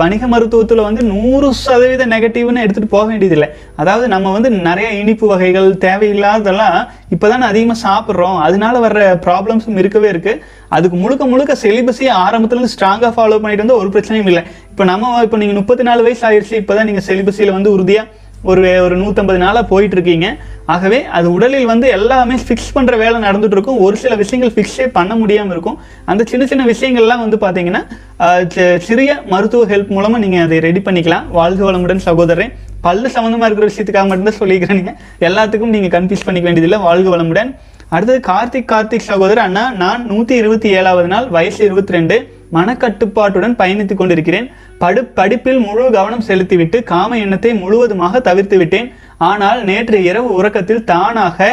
[0.00, 3.48] வணிக மருத்துவத்தில் வந்து நூறு சதவீத நெகட்டிவ்னு எடுத்துகிட்டு போக வேண்டியதில்லை.
[3.80, 6.78] அதாவது நம்ம வந்து நிறைய இனிப்பு வகைகள் தேவையில்லாததெல்லாம்
[7.14, 8.38] இப்போதான் அதிகமாக சாப்பிட்றோம்.
[8.46, 10.42] அதனால வர்ற ப்ராப்ளம்ஸும் இருக்கவே இருக்குது
[10.76, 14.44] அதுக்கு முழுக்க முழுக்க சிலிபஸே ஆரம்பத்துலேருந்து ஸ்ட்ராங்காக ஃபாலோ பண்ணிட்டு வந்து ஒரு பிரச்சனையும் இல்லை.
[14.72, 18.94] இப்போ நம்ம இப்போ நீங்கள் முப்பத்தி நாலு வயசு ஆயிடுச்சு இப்போதான் நீங்கள் செலிபஸியில் வந்து உறுதியாக ஒரு ஒரு
[19.02, 20.28] நூற்றம்பது நாளாக போயிட்டு இருக்கீங்க
[20.74, 25.12] ஆகவே அது உடலில் வந்து எல்லாமே ஃபிக்ஸ் பண்ணுற வேலை நடந்துட்டு இருக்கும் ஒரு சில விஷயங்கள் ஃபிக்ஸே பண்ண
[25.22, 25.78] முடியாமல் இருக்கும்.
[26.10, 27.82] அந்த சின்ன சின்ன விஷயங்கள்லாம் வந்து பார்த்தீங்கன்னா
[28.88, 31.26] சிறிய மருத்துவ ஹெல்ப் மூலமாக நீங்கள் அதை ரெடி பண்ணிக்கலாம்.
[31.38, 32.54] வாழ்க வளமுடன் சகோதரன்
[32.86, 36.80] பல்லு சம்மந்தமாக இருக்கிற விஷயத்துக்காக மட்டும்தான் சொல்லிக்கிறேன் நீங்கள் எல்லாத்துக்கும் நீங்கள் கன்ஃபியூஸ் பண்ணிக்க வேண்டியதில்லை.
[36.88, 37.50] வாழ்க வளமுடன்.
[37.94, 39.44] அடுத்தது கார்த்திக் கார்த்திக் சகோதரர்.
[39.48, 42.16] அண்ணா நான் நூற்றி இருபத்தி ஏழாவது நாள் வயசு இருபத்தி ரெண்டு.
[42.56, 44.46] மனக்கட்டுப்பாட்டுடன் பயணித்துக் கொண்டிருக்கிறேன்.
[44.82, 48.88] படு படிப்பில் முழு கவனம் செலுத்திவிட்டு காம எண்ணத்தை முழுவதுமாக தவிர்த்து விட்டேன்
[49.28, 51.48] ஆனால் நேற்று இரவு உறக்கத்தில் தானாக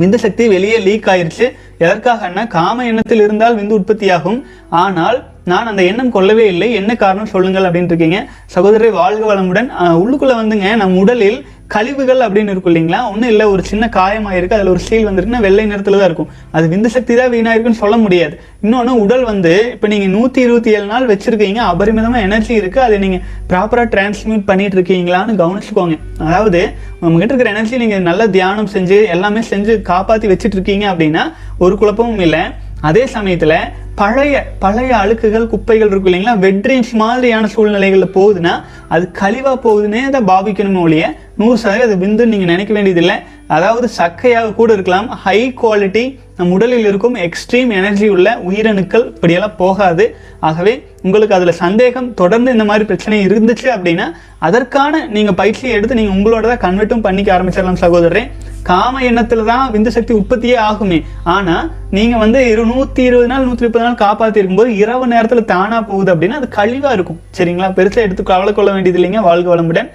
[0.00, 1.46] விந்து சக்தி வெளியே லீக் ஆயிடுச்சு
[1.84, 4.38] எதற்காகன்னா காம எண்ணத்தில் இருந்தால் விந்து உற்பத்தியாகும்.
[4.82, 5.18] ஆனால்
[5.50, 6.68] நான் அந்த எண்ணம் கொள்ளவே இல்லை.
[6.80, 8.18] என்ன காரணம் சொல்லுங்கள் அப்படின்னு இருக்கீங்க.
[8.54, 9.68] சகோதரி வாழ்க வளமுடன்.
[10.02, 10.68] உள்ளுக்குள்ளே வந்துங்க.
[10.82, 11.38] நம் உடலில்
[11.74, 13.00] கழிவுகள் அப்படின்னு இருக்கும் இல்லைங்களா?
[13.12, 16.30] ஒன்றும் இல்லை ஒரு சின்ன காயமாயிருக்கு அதில் ஒரு சீல் வந்துருக்குன்னா வெள்ளை நிறத்தில் தான் இருக்கும்.
[16.56, 18.34] அது விந்து சக்தி தான் வீணாயிருக்குன்னு சொல்ல முடியாது.
[18.64, 23.22] இன்னொன்று உடல் வந்து இப்போ நீங்கள் நூற்றி இருபத்தி ஏழு நாள் வச்சுருக்கீங்க அபரிமிதமாக எனர்ஜி இருக்குது அதை நீங்கள்
[23.52, 25.96] ப்ராப்பராக டிரான்ஸ்மிட் பண்ணிட்டு இருக்கீங்களான்னு கவனிச்சுக்கோங்க.
[26.26, 26.60] அதாவது
[27.04, 31.24] உங்ககிட்ட இருக்கிற எனர்ஜி நீங்கள் நல்லா தியானம் செஞ்சு எல்லாமே செஞ்சு காப்பாற்றி வச்சுட்டு இருக்கீங்க அப்படின்னா
[31.64, 32.44] ஒரு குழப்பமும் இல்லை.
[32.88, 33.56] அதே சமயத்தில்
[34.00, 36.34] பழைய பழைய அழுக்குகள் குப்பைகள் இருக்கும் இல்லைங்களா?
[36.44, 38.54] வெட்ரிங்ஸ் மாதிரியான சூழ்நிலைகளில் போகுதுன்னா
[38.94, 41.04] அது கழிவாக போகுதுன்னே அதை பாவிக்கணுமே ஒழிய
[41.40, 43.16] நூறு சதவீதம் அது விந்துன்னு நீங்கள் நினைக்க வேண்டியதில்லை.
[43.56, 46.04] அதாவது சக்கையாக கூட இருக்கலாம் ஹை குவாலிட்டி
[46.42, 50.04] நம் உடலில் இருக்கும் எக்ஸ்ட்ரீம் எனர்ஜி உள்ள உயிரணுக்கள் இப்படியெல்லாம் போகாது.
[50.48, 50.72] ஆகவே
[51.06, 54.06] உங்களுக்கு அதில் சந்தேகம் தொடர்ந்து இந்த மாதிரி பிரச்சனை இருந்துச்சு அப்படின்னா
[54.46, 58.22] அதற்கான நீங்கள் பயிற்சியை எடுத்து நீங்கள் உங்களோட தான் கன்வெர்ட்டும் பண்ணிக்க ஆரம்பிச்சிடலாம் சகோதரரே.
[58.70, 60.98] காம எண்ணத்தில் தான் விந்து சக்தி உற்பத்தியே ஆகுமே.
[61.34, 61.64] ஆனால்
[61.96, 66.12] நீங்கள் வந்து இரு நூற்றி இருபது நாள் நூற்றி முப்பது நாள் காப்பாற்றிருக்கும் போது இரவு நேரத்தில் தானாக போகுது
[66.14, 67.20] அப்படின்னா அது கழிவாக இருக்கும்.
[67.38, 67.70] சரிங்களா?
[67.78, 69.90] பெருசாக எடுத்து கவலை கொள்ள வேண்டியது இல்லைங்க வாழ்க வளமுடன்.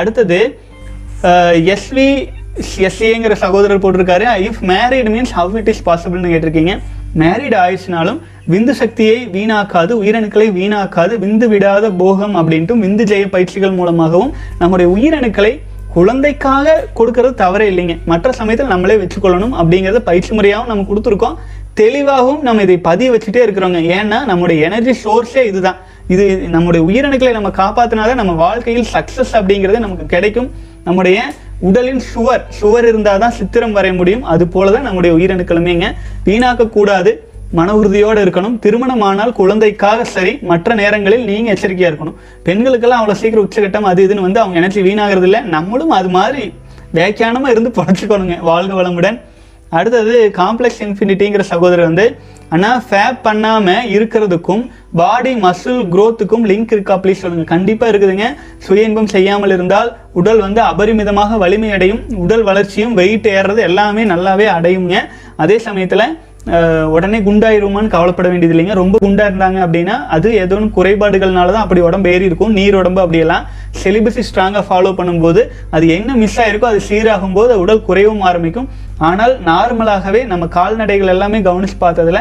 [0.00, 0.40] அடுத்தது
[1.74, 2.10] எஸ்வி
[2.56, 4.26] எஸ்ஏங்கிற சகோதரர் போட்டிருக்காரு.
[4.38, 6.78] If married means how it is பாசிபிள்னு கேட்டிருக்கீங்க.
[7.18, 8.18] மேரிட் ஆயிடுச்சுனாலும்
[8.50, 15.60] விந்து சக்தியை வீணாக்காது உயிரணுக்களை வீணாக்காது விந்து விடாத போகம் அப்படின்ட்டு விந்து ஜெய பயிற்சிகள் மூலமாகவும் நம்முடைய உயிரணுக்களை
[15.94, 17.98] குழந்தைக்காக கொடுக்கறது தவறே இல்லைங்க.
[18.04, 21.34] மற்ற சமயத்தில் நம்மளே வச்சுக்கொள்ளணும் அப்படிங்கிறத பயிற்சி முறையாகவும் நம்ம கொடுத்துருக்கோம்.
[21.74, 23.78] தெளிவாகவும் நம்ம இதை பதிய வச்சுட்டே இருக்கிறோங்க.
[23.96, 25.76] ஏன்னா நம்முடைய எனர்ஜி சோர்ஸே இதுதான்.
[26.08, 30.50] இது நம்முடைய உயிரணுக்களை நம்ம காப்பாற்றினாதான் நம்ம வாழ்க்கையில் சக்ஸஸ் அப்படிங்கிறது நமக்கு கிடைக்கும்.
[30.84, 31.22] நம்முடைய
[31.68, 34.24] உடலின் சுவர் சுவர் இருந்தால் தான் சித்திரம் வரைய முடியும்.
[34.32, 35.88] அது போல தான் நம்முடைய உயிரணுக்களுமேங்க.
[36.28, 37.12] வீணாக்க கூடாது
[37.58, 38.54] மன உறுதியோடு இருக்கணும்.
[38.64, 40.32] திருமணமானால் குழந்தைக்காக சரி.
[40.50, 42.16] மற்ற நேரங்களில் நீங்கள் எச்சரிக்கையாக இருக்கணும்.
[42.46, 45.40] பெண்களுக்கெல்லாம் அவ்வளோ சீக்கிரம் உச்சகட்டம் அது இதுன்னு வந்து அவங்க எனர்ஜி வீணாகிறது இல்லை.
[45.56, 46.44] நம்மளும் அது மாதிரி
[46.96, 48.36] வியாக்கியானமா இருந்து படைச்சுக்கணுங்க.
[48.50, 49.18] வாழ்க வளமுடன்.
[49.78, 52.06] அடுத்தது காம்ப்ளெக்ஸ் இன்ஃபினிட்டிங்கிற சகோதரர் வந்து
[52.54, 54.64] ஆனால் ஃபேப் பண்ணாமல் இருக்கிறதுக்கும்
[55.00, 58.26] பாடி மசில் க்ரோத்துக்கும் லிங்க் இருக்கா ப்ளீஸ் சொல்லுங்கள் கண்டிப்பாக இருக்குதுங்க.
[58.64, 64.48] சுய இன்பம் செய்யாமல் இருந்தால் உடல் வந்து அபரிமிதமாக வலிமை அடையும் உடல் வளர்ச்சியும் வெயிட் ஏறுறது எல்லாமே நல்லாவே
[64.58, 64.98] அடையுங்க.
[65.44, 66.06] அதே சமயத்தில்
[66.94, 68.76] உடனே குண்டாயிருமான்னு கவலைப்பட வேண்டியது இல்லைங்க.
[68.80, 72.54] ரொம்ப குண்டா இருந்தாங்க அப்படின்னா அது ஏதோ குறைபாடுகள்னால தான் அப்படி உடம்பு ஏறி இருக்கும்.
[72.58, 73.44] நீர் உடம்பு அப்படியெல்லாம்
[73.82, 75.42] செலிபஸை ஸ்ட்ராங்காக ஃபாலோ பண்ணும்போது
[75.76, 78.68] அது என்ன மிஸ் ஆயிருக்கோ அது சீராகும் போது உடல் குறைவும் ஆரம்பிக்கும்.
[79.08, 82.20] ஆனால் நார்மலாகவே நம்ம கால்நடைகள் எல்லாமே கவனிச்சு பார்த்ததுல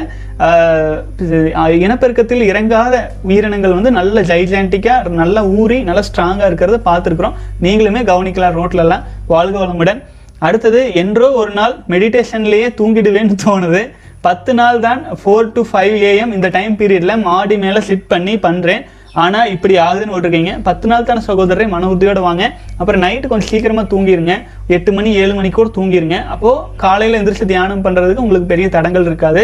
[1.86, 2.96] இனப்பெருக்கத்தில் இறங்காத
[3.30, 7.36] உயிரினங்கள் வந்து நல்ல ஜைஜான்டிக்காக நல்லா ஊறி நல்லா ஸ்ட்ராங்காக இருக்கிறத பார்த்துருக்குறோம்.
[7.66, 9.04] நீங்களுமே கவனிக்கலாம் ரோட்லலாம்.
[9.34, 10.00] வாழ்க வளமுடன்.
[10.48, 13.82] அடுத்தது என்றோ ஒரு நாள் மெடிடேஷன்லேயே தூங்கிடுவேன்னு தோணுது.
[14.28, 18.84] பத்து நாள் தான் ஃபோர் டு ஃபைவ் ஏஎம் இந்த டைம் பீரியடில் மாடி மேலே சிட் பண்ணி பண்ணுறேன்
[19.22, 20.52] ஆனால் இப்படி ஆகுதுன்னு விட்டுருக்கீங்க.
[20.68, 22.44] பத்து நாள் தானே சகோதரரை மன உறுதியோடு வாங்க.
[22.80, 24.36] அப்புறம் நைட்டு கொஞ்சம் சீக்கிரமாக தூங்கிடுங்க
[24.76, 26.18] எட்டு மணி ஏழு மணிக்கு கூட தூங்கிருங்க.
[26.34, 29.42] அப்போது காலையில் எந்திரிச்சு தியானம் பண்ணுறதுக்கு உங்களுக்கு பெரிய தடங்கள் இருக்காது.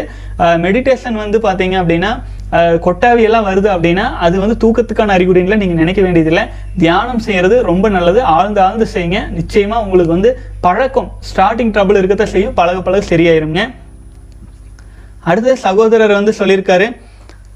[0.66, 2.12] மெடிடேஷன் வந்து பார்த்தீங்க அப்படின்னா
[2.86, 6.44] கொட்டாவியெல்லாம் வருது அப்படின்னா அது வந்து தூக்கத்துக்கான அறிகுறிகளை நீங்கள் நினைக்க வேண்டியதில்லை.
[6.84, 8.20] தியானம் செய்கிறது ரொம்ப நல்லது.
[8.36, 9.22] ஆழ்ந்து ஆழ்ந்து செய்யுங்க.
[9.40, 10.32] நிச்சயமாக உங்களுக்கு வந்து
[10.68, 12.56] பழக்கம் ஸ்டார்டிங் ட்ரபிள் இருக்கத்தான் செய்யும்.
[12.62, 13.64] பழக பழக சரியாயிருங்க.
[15.32, 16.88] அடுத்த சகோதரர் வந்து சொல்லியிருக்காரு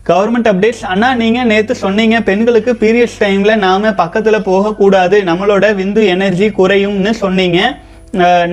[0.09, 0.83] கவர்மெண்ட் அப்டேட்ஸ்.
[0.93, 5.17] அண்ணா நீங்கள் நேற்று சொன்னீங்க பெண்களுக்கு பீரியட்ஸ் டைமில் நாம் பக்கத்தில் போகக்கூடாது.
[5.21, 7.59] நம்மளோட விந்து எனர்ஜி குறையும்னு சொன்னீங்க.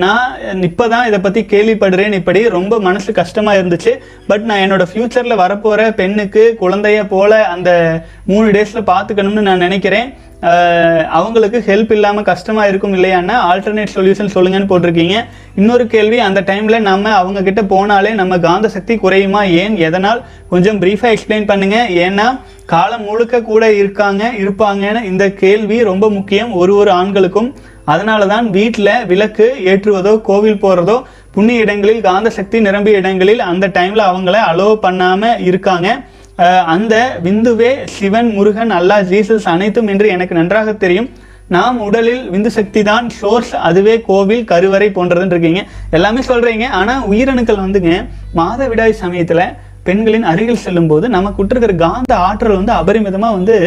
[0.01, 2.13] நான் இப்போ தான் இதை பற்றி கேள்விப்படுறேன்.
[2.19, 3.91] இப்படி ரொம்ப மனசு கஷ்டமாக இருந்துச்சு.
[4.29, 7.69] பட் நான் என்னோட ஃப்யூச்சரில் வரப்போகிற பெண்ணுக்கு குழந்தைய போல அந்த
[8.31, 10.09] மூணு டேஸில் பார்த்துக்கணும்னு நான் நினைக்கிறேன்.
[11.19, 15.15] அவங்களுக்கு ஹெல்ப் இல்லாமல் கஷ்டமாக இருக்கும் இல்லையான்னா ஆல்டர்னேட் சொல்யூஷன் சொல்லுங்கன்னு போட்டிருக்கீங்க.
[15.59, 19.41] இன்னொரு கேள்வி அந்த டைமில் நம்ம அவங்கக்கிட்ட போனாலே நம்ம காந்த சக்தி குறையுமா?
[19.63, 19.75] ஏன்?
[19.87, 20.21] எதனால்?
[20.53, 22.27] கொஞ்சம் ப்ரீஃபாக எக்ஸ்பிளைன் பண்ணுங்கள் ஏன்னா
[22.73, 26.53] காலம் முழுக்க கூட இருக்காங்க இருப்பாங்கன்னு இந்த கேள்வி ரொம்ப முக்கியம்.
[26.61, 27.51] ஒரு ஒரு ஆண்களுக்கும்.
[27.93, 30.97] அதனால தான் வீட்டில் விளக்கு ஏற்றுவதோ கோவில் போகிறதோ
[31.35, 35.87] புண்ணிய இடங்களில் காந்த சக்தி நிரம்பிய இடங்களில் அந்த டைமில் அவங்கள அலோவ் பண்ணாமல் இருக்காங்க.
[36.73, 41.09] அந்த விந்துவே சிவன் முருகன் அல்லாஹ் ஜீசஸ் அனைத்தும் என்று எனக்கு நன்றாக தெரியும்.
[41.55, 45.61] நாம் உடலில் விந்து சக்தி தான் சோர்ஸ் அதுவே கோவில் கருவறை போன்றதுன்னு இருக்கீங்க.
[45.97, 47.93] எல்லாமே சொல்கிறீங்க ஆனால் உயிரணுக்கள் வந்துங்க
[48.39, 49.45] மாதவிடாய் சமயத்தில்
[49.87, 53.57] பெண்களின் அருகில் செல்லும் போது நமக்கு இருக்கிற காந்த ஆற்றல் வந்து அபரிமிதமாக வந்து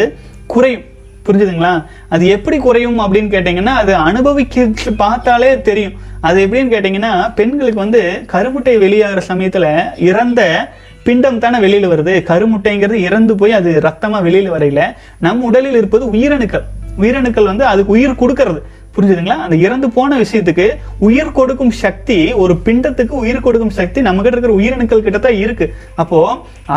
[0.55, 0.87] குறையும்.
[1.27, 1.85] புரிஞ்சுதுங்களா?
[2.09, 5.93] அது எப்படி குறையும் அப்படின்னு கேட்டிங்கன்னா அது அனுபவிக்க பார்த்தாலே தெரியும்.
[6.21, 8.01] அது எப்படின்னு கேட்டிங்கன்னா பெண்களுக்கு வந்து
[8.33, 10.73] கருமுட்டை வெளியாகிற சமயத்தில் இறந்த
[11.05, 12.15] பிண்டம் தானே வெளியில் வருது.
[12.31, 14.83] கருமுட்டைங்கிறது இறந்து போய் அது ரத்தமாக வெளியில் வரையில
[15.19, 16.67] நம் உடலில் இருப்பது உயிரணுக்கள்.
[17.01, 18.61] உயிரணுக்கள் வந்து அதுக்கு உயிர் கொடுக்கறது.
[18.95, 19.37] புரிஞ்சுதுங்களா?
[19.45, 20.67] அந்த இறந்து போன விஷயத்துக்கு
[21.07, 25.69] உயிர் கொடுக்கும் சக்தி ஒரு பிண்டத்துக்கு உயிர் கொடுக்கும் சக்தி நம்ம கிட்ட இருக்கிற உயிரணுக்கள் கிட்ட தான் இருக்கு.
[26.03, 26.21] அப்போ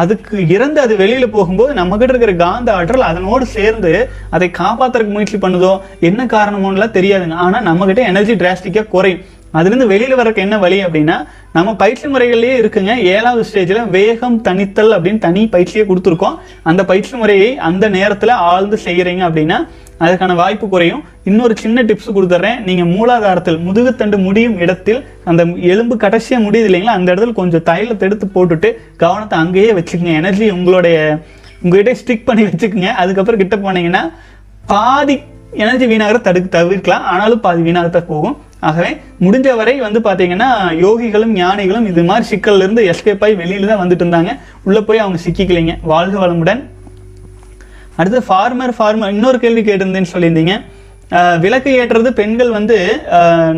[0.02, 3.94] அதுக்கு இறந்து அது வெளியில போகும்போது நம்ம கிட்ட இருக்கிற காந்த ஆற்றல் அதனோடு சேர்ந்து
[4.38, 5.74] அதை காப்பாத்துறதுக்கு முயற்சி பண்ணுதோ
[6.10, 7.38] என்ன காரணமோலாம் தெரியாதுங்க.
[7.48, 9.24] ஆனா நம்ம கிட்ட எனர்ஜி டிராஸ்டிக்கா குறையும்.
[9.58, 11.16] அதுலேருந்து வெளியில் வரக்கு என்ன வழி அப்படின்னா
[11.56, 12.94] நம்ம பயிற்சி முறைகள்லேயே இருக்குங்க.
[13.14, 16.36] ஏழாவது ஸ்டேஜில் வேகம் தனித்தல் அப்படின்னு தனி பயிற்சியை கொடுத்துருக்கோம்.
[16.70, 19.60] அந்த பயிற்சி முறையை அந்த நேரத்தில் ஆழ்ந்து செய்கிறீங்க அப்படின்னா
[20.00, 21.04] அதுக்கான வாய்ப்பு குறையும்.
[21.24, 26.96] இன்னொரு சின்ன டிப்ஸ் கொடுத்துட்றேன் நீங்கள் மூலாதாரத்தில் முதுகுத்தண்டு முடியும் இடத்தில் அந்த எலும்பு கடைசியாக முடியுது இல்லைங்களா?
[27.00, 30.14] அந்த இடத்துல கொஞ்சம் தைலத்தை எடுத்து போட்டுட்டு கவனத்தை அங்கேயே வச்சுக்கோங்க.
[30.22, 31.20] எனர்ஜி உங்களுடைய
[31.62, 32.92] உங்ககிட்ட ஸ்டிக் பண்ணி வச்சுக்கோங்க.
[33.04, 34.12] அதுக்கப்புறம் கிட்ட போனீங்கன்னா
[34.68, 35.20] பாதி
[35.52, 37.04] எனர்ஜி வீணாகிற தடுக்க தவிர்க்கலாம்.
[37.04, 38.38] ஆனாலும் பாதி வீணாகத்தான் போகும்.
[38.60, 40.48] ஆகவே முடிஞ்ச வரை வந்து பார்த்தீங்கன்னா
[40.84, 44.32] யோகிகளும் ஞானிகளும் இது மாதிரி சிக்கல்ல இருந்து எஸ்கேப் ஆகி வெளியில் தான் வந்துட்டு இருந்தாங்க.
[44.64, 45.76] உள்ளே போய் அவங்க சிக்கிக்கலைங்க.
[45.82, 46.62] வாழ்க வளமுடன்.
[48.00, 50.56] அடுத்து ஃபார்மர் ஃபார்மர் இன்னொரு கேள்வி கேட்டிருந்தேன்னு சொல்லியிருந்தீங்க.
[51.44, 52.78] விளக்கு ஏற்றுறது பெண்கள் வந்து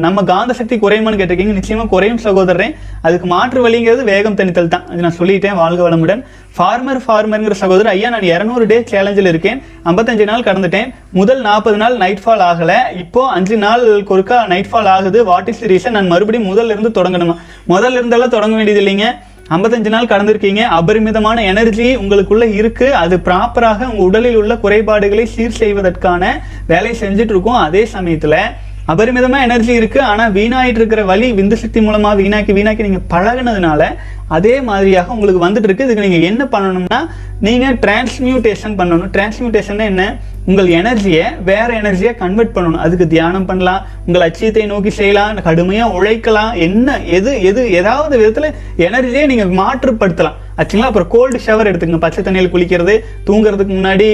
[0.06, 1.54] நம்ம காந்த சக்தி குறையுமான்னு கேட்டிருக்கீங்க.
[1.60, 2.68] நிச்சயமாக குறையும் சகோதரரே.
[3.06, 4.84] அதுக்கு மாற்று வழிங்கிறது வேகம் தனித்தல் தான்.
[4.92, 6.22] அது நான் சொல்லிட்டேன் வாழ்க வளமுடன்.
[6.58, 9.62] ஃபார்மர் ஃபார்மருங்கிற சகோதரர் ஐயா நான் இரநூறு டே சேலஞ்சில் இருக்கேன்.
[9.90, 10.92] ஐம்பத்தஞ்சு நாள் கடந்துட்டேன்.
[11.20, 12.78] முதல் நாற்பது நாள் நைட் ஃபால் ஆகலை.
[13.04, 17.38] இப்போ அஞ்சு நாள் ஒருக்கா நைட் ஃபால் ஆகுது வாட் இஸ் ரீசன் நான் மறுபடியும் முதல்ல இருந்து தொடங்கணுமா?
[17.74, 19.08] முதல்ல இருந்தெல்லாம் தொடங்க வேண்டியது இல்லைங்க.
[19.56, 20.62] ஐம்பத்தஞ்சு நாள் கடந்திருக்கீங்க.
[20.78, 22.88] அபரிமிதமான எனர்ஜி உங்களுக்குள்ள இருக்கு.
[23.02, 26.24] அது ப்ராப்பராக உங்க உடலில் உள்ள குறைபாடுகளை சீர் செய்வதற்கான
[26.72, 28.38] வேலையை செஞ்சுட்டு இருக்கோம் அதே சமயத்துல
[28.94, 30.00] அபரிமிதமா எனர்ஜி இருக்கு.
[30.12, 33.84] ஆனா வீணாயிட்டு இருக்கிற வழி விந்து சக்தி மூலமா வீணாக்கி வீணாக்கி நீங்க பழகுனதுனால
[34.28, 37.00] அதே மாதிரியாக உங்களுக்கு வந்துட்டு இருக்கு இதுக்கு நீங்க என்ன பண்ணணும்னா
[37.48, 39.12] நீங்க டிரான்ஸ்மியூட்டேஷன் பண்ணணும்.
[39.16, 40.04] டிரான்ஸ்மியூட்டேஷன் என்ன?
[40.50, 42.82] உங்கள் எனர்ஜியை வேற எனர்ஜியை கன்வெர்ட் பண்ணணும்.
[42.84, 43.82] அதுக்கு தியானம் பண்ணலாம்.
[44.06, 45.42] உங்கள் லட்சியத்தை நோக்கி செய்யலாம்.
[45.48, 46.54] கடுமையாக உழைக்கலாம்.
[46.68, 48.56] என்ன எது எது ஏதாவது விதத்தில்
[48.88, 50.38] எனர்ஜியை நீங்கள் மாற்றுப்படுத்தலாம்.
[50.62, 50.90] ஆச்சுங்களா?
[50.92, 52.94] அப்புறம் கோல்டு ஷவர் எடுத்துங்க பச்சை தண்ணியில் குளிக்கிறது
[53.28, 54.08] தூங்குறதுக்கு முன்னாடி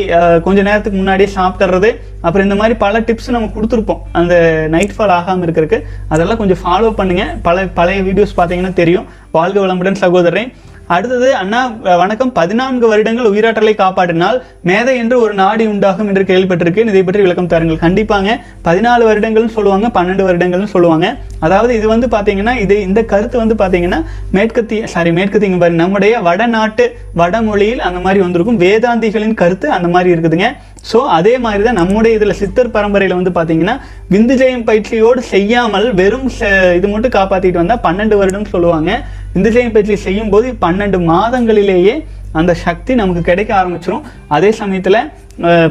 [0.48, 1.92] கொஞ்ச நேரத்துக்கு முன்னாடியே சாப்பிட்றது
[2.26, 4.02] அப்புறம் இந்த மாதிரி பல டிப்ஸ் நம்ம கொடுத்துருப்போம்.
[4.20, 4.34] அந்த
[4.74, 5.80] நைட் ஃபால் ஆகாமல் இருக்கிறதுக்கு.
[6.14, 9.08] அதெல்லாம் கொஞ்சம் ஃபாலோ பண்ணுங்கள் பல பழைய வீடியோஸ் பார்த்தீங்கன்னா தெரியும்.
[9.38, 10.52] வாழ்க வளமுடன் சகோதரன்
[10.88, 11.60] அடுத்தது அண்ணா
[11.98, 12.32] வணக்கம்.
[12.32, 17.78] பதினான்கு வருடங்கள் உயிராற்றலை காப்பாற்றினால் மேதை என்று ஒரு நாடி உண்டாகும் என்று கேள்விப்பட்டிருக்கேன் இதை பற்றி விளக்கம் தாருங்கள்.
[17.78, 18.30] கண்டிப்பாங்க
[18.66, 21.08] பதினாலு வருடங்கள்னு சொல்லுவாங்க பன்னெண்டு வருடங்கள்னு சொல்லுவாங்க.
[21.40, 24.00] அதாவது இது வந்து பார்த்தீங்கன்னா இது இந்த கருத்து வந்து பார்த்தீங்கன்னா
[24.32, 30.50] மேற்கத்திய சாரி மேற்கத்திய பாரு நம்முடைய வடநாட்டு வடமொழியில் அந்த மாதிரி வந்திருக்கும் வேதாந்திகளின் கருத்து அந்த மாதிரி இருக்குதுங்க.
[30.92, 33.76] ஸோ அதே மாதிரி தான் நம்முடைய இதில் சித்தர் பரம்பரையில் வந்து பார்த்தீங்கன்னா
[34.12, 38.90] விந்துஜெயம் பயிற்சியோடு செய்யாமல் வெறும் ச- இது மட்டும் காப்பாற்றிட்டு வந்தால் பன்னெண்டு வருடம் சொல்லுவாங்க.
[39.36, 41.96] விந்துஜெயம் பயிற்சி செய்யும் போது பன்னெண்டு மாதங்களிலேயே
[42.40, 44.06] அந்த சக்தி நமக்கு கிடைக்க ஆரம்பிச்சிடும்
[44.36, 45.00] அதே சமயத்தில்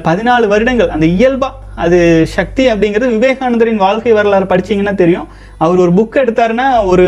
[0.06, 1.98] பதினாலு வருடங்கள் அந்த இயல்பாக அது
[2.34, 5.28] சக்தி அப்படிங்கிறது விவேகானந்தரின் வாழ்க்கை வரலாறு படிச்சீங்கன்னா தெரியும்.
[5.64, 7.06] அவர் ஒரு புக் எடுத்தாருன்னா ஒரு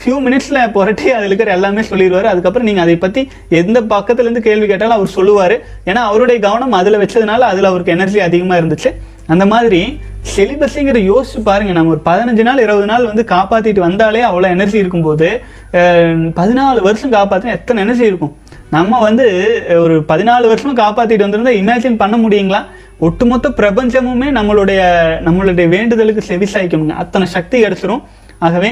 [0.00, 2.28] ஃபியூ மினிட்ஸில் புரட்டி அதில் இருக்கிற எல்லாமே சொல்லிடுவார்.
[2.32, 3.22] அதுக்கப்புறம் நீங்கள் அதை பற்றி
[3.60, 5.56] எந்த பக்கத்துலேருந்து கேள்வி கேட்டாலும் அவர் சொல்லுவார்.
[5.90, 8.92] ஏன்னா அவருடைய கவனம் அதில் வச்சதுனால அதில் அவருக்கு எனர்ஜி அதிகமாக இருந்துச்சு.
[9.32, 9.80] அந்த மாதிரி
[10.34, 15.28] செலிபஸுங்கிற யோசிச்சு பாருங்கள் நம்ம ஒரு பதினஞ்சு நாள் இருபது நாள் வந்து காப்பாற்றிட்டு வந்தாலே அவ்வளோ எனர்ஜி இருக்கும்போது
[16.38, 18.32] பதினாலு வருஷம் காப்பாற்றினா எத்தனை எனர்ஜி இருக்கும்?
[18.76, 19.26] நம்ம வந்து
[19.84, 22.60] ஒரு பதினாலு வருஷமும் காப்பாற்றிட்டு வந்திருந்தா இமேஜின் பண்ண முடியுங்களா?
[23.06, 24.80] ஒட்டுமொத்த பிரபஞ்சமுமே நம்மளுடைய
[25.26, 28.02] நம்மளுடைய வேண்டுதலுக்கு செவிசாய்க்கணுங்க அத்தனை சக்தி கிடச்சிரும்.
[28.46, 28.70] ஆகவே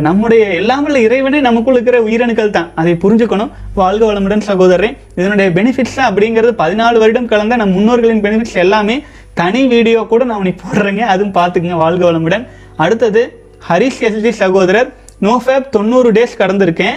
[0.00, 2.70] நம்முடைய எல்லாமே இறைவனே நமக்குள்ள இருக்கிற உயிரணுக்கள் தான்.
[2.80, 3.50] அதை புரிஞ்சுக்கணும்.
[3.80, 8.96] வாழ்க வளமுடன் சகோதரன் இதனுடைய பெனிஃபிட்ஸ் அப்படிங்கிறது பதினாலு வருடம் கலந்த நம் முன்னோர்களின் பெனிஃபிட்ஸ் எல்லாமே
[9.40, 11.02] தனி வீடியோ கூட நான் உனக்கு போடுறேங்க.
[11.14, 12.44] அதுவும் பார்த்துக்குங்க வாழ்க வளமுடன்.
[12.84, 13.22] அடுத்தது
[13.68, 14.88] ஹரிஷ் எஸ்ஜி சகோதரர்.
[15.26, 16.96] நோஃபேப் தொண்ணூறு days கடந்திருக்கேன்.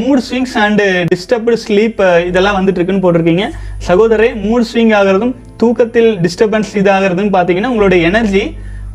[0.00, 3.44] Mood swings and disturbed sleep இதெல்லாம் வந்துட்டு இருக்குன்னு போட்டிருக்கீங்க.
[3.88, 8.44] சகோதரரே மூட் ஸ்விங் ஆகிறதும் தூக்கத்தில் டிஸ்டர்பன்ஸ் இதாகிறதும் பார்த்தீங்கன்னா உங்களுடைய எனர்ஜி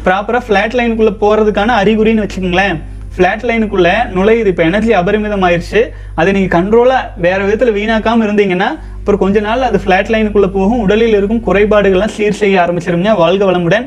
[0.05, 2.79] ப்ராப்பராக ஃப்ளாட் லைனுக்குள்ளே போகிறதுக்கான அறிகுறின்னு வச்சுக்கோங்களேன்.
[3.15, 4.51] ஃப்ளாட் லைனுக்குள்ளே நுழையுது.
[4.53, 5.81] இப்போ எனர்ஜி அபரிமிதம் ஆயிடுச்சு
[6.19, 10.81] அதை நீங்கள் கண்ட்ரோலாக வேறு விதத்தில் வீணாக்காமல் இருந்தீங்கன்னா அப்புறம் கொஞ்ச நாள் அது ஃப்ளாட் லைனுக்குள்ளே போகும்.
[10.85, 13.85] உடலில் இருக்கும் குறைபாடுகள்லாம் சீர் செய்ய ஆரம்பிச்சிருங்க வாழ்க வளமுடன்.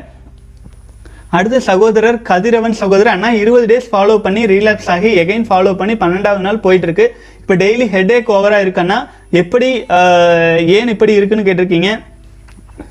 [1.37, 3.13] அடுத்த சகோதரர் கதிரவன் சகோதரர்.
[3.15, 7.07] அண்ணா இருபது டேஸ் ஃபாலோ பண்ணி ரீலாக்ஸ் ஆகி எகைன் ஃபாலோ பண்ணி பன்னெண்டாவது நாள் போயிட்டு இருக்கு
[7.41, 8.99] இப்போ டெய்லி ஹெட் ஏக் ஓவராக இருக்குன்னா
[9.41, 9.69] எப்படி
[10.77, 11.89] ஏன் இப்படி இருக்குன்னு கேட்டிருக்கீங்க?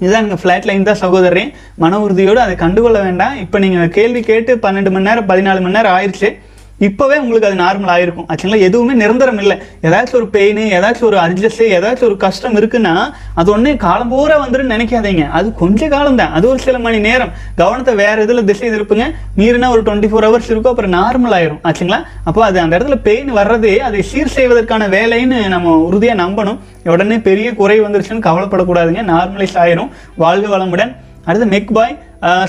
[0.03, 1.45] இதுதான் நீங்கள் ஃப்ளாட் லைன் தான் சகோதரி.
[1.83, 3.35] மன உறுதியோடு அதை கண்டுகொள்ள வேண்டாம்.
[3.45, 6.31] இப்போ நீங்கள் கேள்வி கேட்டு பன்னெண்டு மணி நேரம் பதினாலு மணி நேரம் ஆயிடுச்சு
[6.81, 8.27] இப்போவே உங்களுக்கு அது நார்மல் ஆயிருக்கும்.
[8.33, 9.57] ஆக்சுவலாக எதுவுமே நிரந்தரம் இல்லை.
[9.83, 12.95] ஏதாச்சும் ஒரு பெயின் ஏதாச்சும் ஒரு அட்ஜஸ்ட் ஏதாச்சும் ஒரு கஷ்டம் இருக்குன்னா
[13.35, 15.29] அது ஒன்றே காலம் பூரா வந்துருன்னு நினைக்காதீங்க.
[15.29, 17.33] அது கொஞ்ச காலம் தான் அது ஒரு சில மணி நேரம்.
[17.57, 19.07] கவனத்தை வேற இதில் திசை திருப்புங்க.
[19.39, 20.73] மீறினா ஒரு டுவெண்ட்டி ஃபோர் ஹவர்ஸ் இருக்கும்.
[20.75, 21.61] அப்புறம் நார்மல் ஆயிரும்.
[21.69, 22.03] ஆச்சுங்களா?
[22.25, 26.59] அப்போ அது அந்த இடத்துல பெயின் வர்றதே அதை சீர் செய்வதற்கான வேலைன்னு நம்ம உறுதியாக நம்பணும்.
[26.85, 29.05] உடனே பெரிய குறை வந்துருச்சுன்னு கவலைப்படக்கூடாதுங்க.
[29.15, 29.91] நார்மலைஸ் ஆயிரும்.
[30.17, 30.95] வாழ்க வளமுடன்.
[31.25, 31.99] அடுத்து மெக் பாய்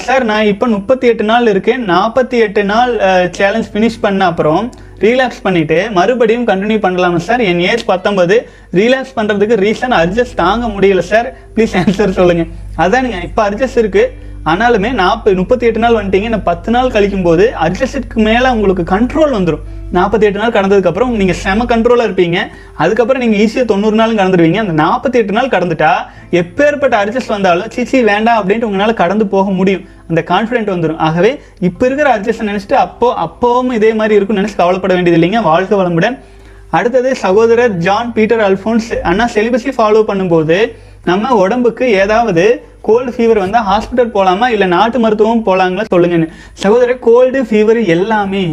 [0.05, 1.81] சார் நான் இப்போ முப்பத்தி எட்டு நாள் இருக்கேன்.
[1.89, 2.91] நாற்பத்தி எட்டு நாள்
[3.37, 7.39] சேலஞ்ச் ஃபினிஷ் பண்ண அப்புறம் ரீலாக்ஸ் பண்ணிட்டு மறுபடியும் கண்டினியூ பண்ணலாமா சார்?
[7.39, 8.35] என் ஏஜ் பத்தொன்பது.
[8.73, 11.27] ரீலாக்ஸ் பண்ணுறதுக்கு ரீசன் அட்ஜஸ்ட் தாங்க முடியல சார்.
[11.55, 12.45] ப்ளீஸ் ஆன்சர் சொல்லுங்க.
[12.77, 14.05] அதானுங்க இப்போ அட்ஜஸ்ட் இருக்கு.
[14.51, 19.33] ஆனாலுமே நாற்பது முப்பத்தி எட்டு நாள் வந்துட்டீங்க இன்னும் பத்து நாள் கழிக்கும் போது அட்ஜஸ்டுக்கு மேலே உங்களுக்கு கண்ட்ரோல்
[19.37, 19.63] வந்துடும்
[19.95, 22.37] நாற்பத்தி எட்டு நாள் கடந்ததுக்கப்புறம் நீங்கள் செம கண்ட்ரோலாக இருப்பீங்க.
[22.83, 24.59] அதுக்கப்புறம் நீங்கள் ஈஸியாக தொண்ணூறு நாள் கடந்துருவீங்க.
[24.65, 25.91] அந்த நாற்பத்தி எட்டு நாள் கடந்துட்டா
[26.31, 29.83] எப்பேற்பட்ட அட்ஜஸ்ட் வந்தாலும் சிச்சி வேண்டாம் அப்படின்ட்டு உங்களால் கடந்து போக முடியும்.
[30.09, 34.93] அந்த கான்ஃபிடென்ட் வந்துடும் ஆகவே இப்போ இருக்கிற அட்ஜஸ்ட் நினச்சிட்டு அப்போ அப்போவும் இதே மாதிரி இருக்கும்னு நினச்சி கவலைப்பட
[34.93, 35.41] வேண்டியது இல்லைங்க.
[35.41, 36.17] வாழ்க்கை வளமுடன்.
[36.77, 40.57] அடுத்தது சகோதரர் ஜான் பீட்டர் அல்ஃபோன்ஸ் அண்ணா செலிபஸை ஃபாலோ பண்ணும்போது
[41.03, 42.43] நம்ம உடம்புக்கு ஏதாவது
[42.89, 46.27] கோல்டு ஃபீவர் வந்து ஹாஸ்பிட்டல் போகலாமா இல்லை நாட்டு மருத்துவம் போகலாங்களா சொல்லுங்கன்னு.
[46.63, 48.43] சகோதரர் கோல்டு ஃபீவர் எல்லாமே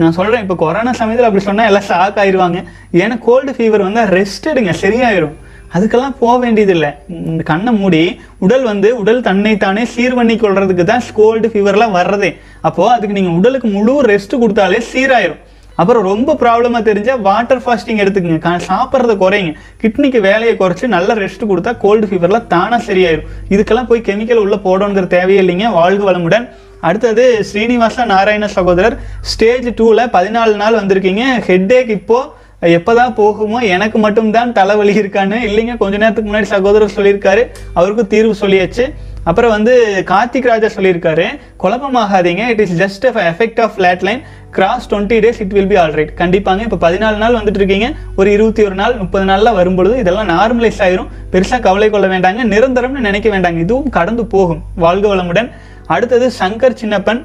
[0.00, 2.58] நான் சொல்கிறேன் இப்போ கொரோனா சமயத்தில் அப்படி சொன்னால் எல்லாம் ஷாக் ஆயிடுவாங்க
[3.02, 5.36] ஏன்னா கோல்டு ஃபீவர் வந்து ரெஸ்ட் எடுங்க சரியாயிரும்.
[5.76, 6.88] அதுக்கெல்லாம் போக வேண்டியதில்லை.
[7.30, 8.00] இந்த கண்ணை மூடி
[8.44, 12.30] உடல் வந்து உடல் தன்னைத்தானே சீர் பண்ணி கொள்றதுக்கு தான் கோல்டு ஃபீவர்லாம் வர்றதே.
[12.68, 15.40] அப்போது அதுக்கு நீங்கள் உடலுக்கு முழு ரெஸ்ட் கொடுத்தாலே சீராயிரும்.
[15.76, 18.60] அப்புறம் ரொம்ப ப்ராப்ளமாக தெரிஞ்சால் வாட்டர் ஃபாஸ்டிங் எடுத்துக்கங்க.
[18.70, 19.52] சாப்பிட்றத குறைங்க.
[19.82, 25.06] கிட்னிக்கு வேலையை குறைச்சி நல்ல ரெஸ்ட் கொடுத்தா கோல்டு ஃபீவர்லாம் தானாக சரியாயிடும் இதுக்கெல்லாம் போய் கெமிக்கல் உள்ளே போடணுங்கிற
[25.06, 25.72] தேவையே இல்லைங்க.
[25.72, 26.48] வாழ்க வளமுடன்.
[26.80, 31.24] அடுத்தது ஸ்ரீனிவாச நாராயண சகோதரர் ஸ்டேஜ் டூவில் பதினாலு நாள் வந்திருக்கீங்க.
[31.48, 32.38] ஹெட்டேக் இப்போது
[32.76, 35.76] எப்போதான் போகுமோ எனக்கு மட்டும்தான் தலைவலி இருக்கான்னு இல்லைங்க.
[35.76, 37.42] கொஞ்ச நேரத்துக்கு முன்னாடி சகோதரர் சொல்லியிருக்காரு.
[37.74, 38.86] அவருக்கும் தீர்வு சொல்லியாச்சு.
[39.28, 39.72] அப்புறம் வந்து
[40.10, 41.26] கார்த்திக் ராஜா சொல்லியிருக்காரு
[41.62, 42.42] குழப்பமாகாதீங்க.
[42.52, 44.22] It is just effect of flat line
[44.56, 47.88] cross twenty days it will be all right கண்டிப்பாங்க இப்போ பதினாலு நாள் வந்துட்டு இருக்கீங்க
[48.20, 51.10] ஒரு இருபத்தி ஒரு நாள் முப்பது நாளில் வரும்பொழுது இதெல்லாம் நார்மலைஸ் ஆயிரும்.
[51.32, 53.60] பெருசாக கவலை கொள்ள வேண்டாங்க நிரந்தரம்னு நினைக்க வேண்டாங்க.
[53.66, 55.50] இதுவும் கடந்து போகும் வாழ்க வளமுடன்.
[55.94, 57.22] அடுத்தது சங்கர் சின்னப்பன்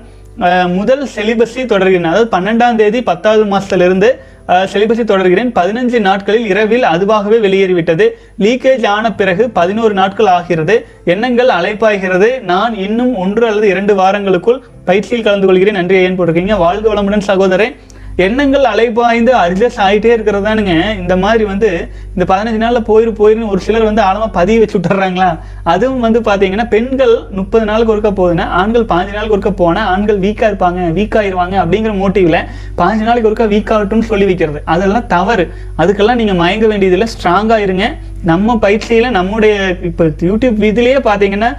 [0.77, 4.09] முதல் செலிபஸை தொடர்கிறேன் அதாவது பன்னெண்டாம் தேதி பத்தாவது மாதத்துலேருந்து
[4.47, 5.51] செலிபஸை தொடர்கிறேன்.
[5.51, 8.09] பதினஞ்சு நாட்களில் இரவில் அதுவாகவே வெளியேறிவிட்டது.
[8.39, 10.85] லீக்கேஜ் ஆன பிறகு பதினோரு நாட்கள் ஆகிறது.
[11.05, 12.41] எண்ணங்கள் அலைப்பாய்கிறது.
[12.41, 15.73] நான் இன்னும் ஒன்று அல்லது இரண்டு வாரங்களுக்குள் பயிற்சியில் கலந்து கொள்கிறேன்.
[15.73, 16.57] நன்றி ஏன் போட்டிருக்கீங்க?
[16.57, 17.75] வாழ்க வளமுடன் சகோதரன்
[18.15, 20.99] எண்ணங்கள் அலைபாய்ந்து அட்ஜஸ்ட் ஆகிட்டே இருக்கிறதானுங்க.
[20.99, 25.39] இந்த மாதிரி வந்து இந்த பதினஞ்சு நாளில் போயிரு போயிருன்னு ஒரு சிலர் வந்து ஆழமாக பதிய வச்சு விட்டுறாங்களா?
[25.63, 30.51] அதுவும் வந்து பார்த்தீங்கன்னா பெண்கள் முப்பது நாளுக்கு ஒருக்க போகுதுன்னா ஆண்கள் பாஞ்சு நாளுக்கு ஒருக்க போனால் ஆண்கள் வீக்காக
[30.51, 32.41] இருப்பாங்க வீக்காயிருவாங்க அப்படிங்கிற மோட்டிவில்
[32.77, 34.61] பாஞ்சு நாளைக்கு ஒருக்க வீக் ஆகட்டும்னு சொல்லி வைக்கிறது.
[34.65, 35.53] அதெல்லாம் தவறு.
[35.77, 37.07] அதுக்கெல்லாம் நீங்கள் மயங்க வேண்டியதில்லை.
[37.15, 37.95] ஸ்ட்ராங்காக இருங்க.
[38.29, 39.55] நம்ம பயிற்சியில நம்முடைய
[39.89, 41.49] இப்ப யூடியூப் இதுலயே பாத்தீங்கன்னா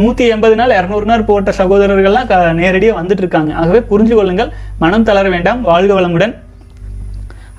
[0.00, 3.52] நூத்தி எண்பது நாள் இரநூறு நாள் போட்ட சகோதரர்கள்லாம் நேரடியாக நேரடியா வந்துட்டு இருக்காங்க.
[3.60, 6.34] ஆகவே புரிஞ்சு கொள்ளுங்கள் மனம் தளர வேண்டாம் வாழ்க வளமுடன்.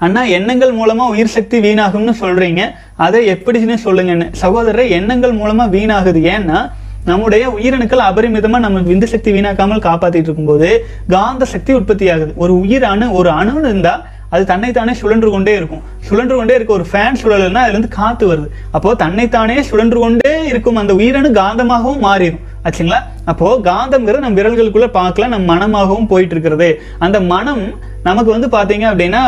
[0.06, 2.62] அண்ணா எண்ணங்கள் மூலமா உயிர் சக்தி வீணாகும்னு சொல்றீங்க.
[3.06, 4.28] அதை எப்படின்னு சொல்லுங்கன்னு.
[4.44, 6.22] சகோதரர் எண்ணங்கள் மூலமா வீணாகுது.
[6.36, 6.60] ஏன்னா
[7.06, 10.70] நம்முடைய உயிரணுக்கள் அபரிமிதமா நம்ம விந்து சக்தி வீணாக்காமல் காப்பாத்திட்டு இருக்கும்போது
[11.08, 13.94] காந்த சக்தி உற்பத்தி ஆகுது ஒரு உயிர் அணு ஒரு அணு இருந்தா
[14.30, 15.82] அது தன்னைத்தானே சுழன்று கொண்டே இருக்கும்.
[16.00, 18.48] சுழன்று கொண்டே இருக்க ஒரு ஃபேன் சுழலுன்னா அதுலேருந்து காற்று வருது.
[18.72, 22.40] அப்போது தன்னைத்தானே சுழன்று கொண்டே இருக்கும் அந்த உயிரணு காந்தமாகவும் மாறிடும்.
[22.64, 23.00] ஆச்சுங்களா?
[23.26, 26.82] அப்போது காந்தம்ங்கிறது நம்ம விரல்களுக்குள்ளே பார்க்கலாம் நம்ம மனமாகவும் போயிட்டு இருக்கிறது.
[27.00, 27.64] அந்த மனம்
[28.04, 29.22] நமக்கு வந்து பார்த்தீங்க அப்படின்னா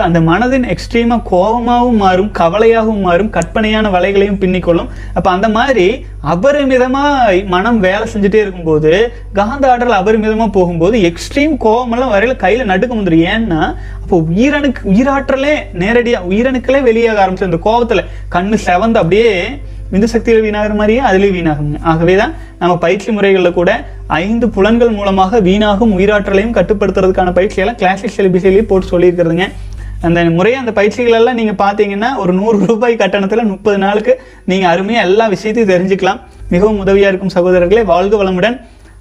[0.00, 5.86] அந்த மனதின் எக்ஸ்ட்ரீமாக கோபமாகவும் மாறும் கவலையாகவும் மாறும் கற்பனையான வலைகளையும் பின்னிக்கொள்ளும் அப்போ அந்த மாதிரி
[6.32, 8.92] அபரிமிதமாக மனம் வேலை செஞ்சுட்டே இருக்கும்போது
[9.32, 13.62] காந்த ஆற்றல் அபரிமிதமாக போகும்போது எக்ஸ்ட்ரீம் கோபமெல்லாம் வரையில் கையில் நடுக்க வந்துடும் ஏன்னா
[14.00, 19.32] அப்போ உயிரணுக்கு உயிராற்றலே நேரடியாக உயிரணுக்களே வெளியாக ஆரம்பிச்சு அந்த கோபத்தில் கண்ணு செவந்து அப்படியே
[19.92, 23.70] விந்து சக்தியில் வீணாகிற மாதிரியே அதுலேயும் வீணாகுங்க ஆகவே தான் நம்ம பயிற்சி முறைகளில் கூட
[24.24, 29.46] ஐந்து புலன்கள் மூலமாக வீணாகும் உயிராற்றலையும் கட்டுப்படுத்துறதுக்கான பயிற்சியெல்லாம் கிளாசிக் செலிபிசிலேயே போட்டு சொல்லியிருக்கிறதுங்க.
[30.06, 34.12] அந்த முறையை அந்த பயிற்சிகளெல்லாம் நீங்கள் பார்த்தீங்கன்னா ஒரு நூறு ரூபாய் கட்டணத்தில் முப்பது நாளுக்கு
[34.50, 36.20] நீங்கள் அருமையாக எல்லா விஷயத்தையும் தெரிஞ்சுக்கலாம்.
[36.54, 38.58] மிகவும் உதவியாக இருக்கும் சகோதரர்களே வாழ்க வளமுடன்.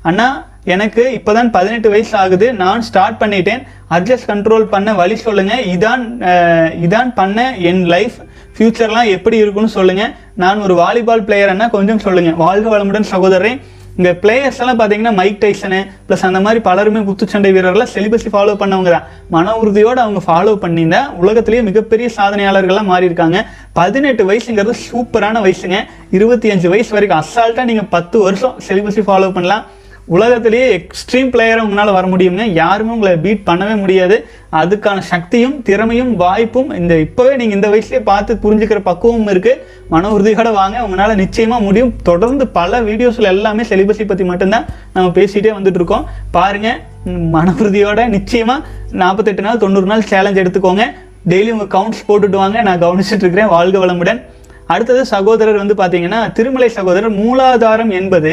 [0.09, 0.27] அண்ணா
[0.73, 2.47] எனக்கு இப்போதான் பதினெட்டு வயசு ஆகுது.
[2.63, 3.61] நான் ஸ்டார்ட் பண்ணிட்டேன்.
[3.95, 6.03] அட்ஜஸ்ட் கண்ட்ரோல் பண்ண வழி சொல்லுங்கள் இதான்
[6.85, 8.17] இதான் பண்ண என் லைஃப்
[8.58, 13.51] ஃப்யூச்சர்லாம் எப்படி இருக்கும்னு சொல்லுங்கள் நான் ஒரு வாலிபால் பிளேயர் கொஞ்சம் சொல்லுங்கள் வாழ்க வளமுடன் சகோதரரே.
[13.99, 15.78] இங்கே பிளேயர்ஸ் எல்லாம் பார்த்தீங்கன்னா மைக் டைசனு
[16.08, 19.05] ப்ளஸ் அந்த மாதிரி பலருமே குத்துச்சண்டை வீரர்கள்லாம் செலிபஸை ஃபாலோ பண்ணவங்க தான்.
[19.36, 23.39] மன உறுதியோடு அவங்க ஃபாலோ பண்ணியிருந்தா உலகத்திலேயே மிகப்பெரிய சாதனையாளர்கள்லாம் மாறி இருக்காங்க
[23.80, 25.80] பதினெட்டு வயசுங்கிறது சூப்பரான வயசுங்க.
[26.18, 29.66] இருபத்தி அஞ்சு வயசு வரைக்கும் அசால்ட்டாக நீங்கள் பத்து வருஷம் செலிபஸை ஃபாலோ பண்ணலாம்.
[30.16, 34.18] உலகத்திலேயே எக்ஸ்ட்ரீம் பிளேயரை உங்களால் வர முடியுங்க யாருமே உங்களை பீட் பண்ணவே முடியாது.
[34.60, 39.62] அதுக்கான சக்தியும் திறமையும் வாய்ப்பும் இந்த இப்போவே நீங்கள் இந்த வயசுலேயே பார்த்து புரிஞ்சுக்கிற பக்குவமும் இருக்குது
[39.93, 41.91] மன உறுதியோட வாங்க உங்களால் நிச்சயமாக முடியும்.
[42.10, 46.05] தொடர்ந்து பல வீடியோஸில் எல்லாமே செலிபஸை பற்றி மட்டும்தான் நம்ம பேசிகிட்டே வந்துட்டு இருக்கோம்.
[47.36, 48.66] மன உறுதியோட நிச்சயமாக
[49.01, 50.86] நாற்பத்தெட்டு நாள் தொண்ணூறு நாள் சேலஞ்ச் எடுத்துக்கோங்க.
[51.32, 52.58] டெய்லி உங்கள் கவுண்ட்ஸ் போட்டுட்டு வாங்க.
[52.68, 53.53] நான் கவனிச்சிட்டு இருக்கிறேன்.
[53.55, 54.20] வாழ்க வளமுடன்.
[54.68, 58.32] அடுத்தது சகோதரர் வந்து பார்த்தீங்கன்னா திருமலை சகோதரர் மூலாதாரம் என்பது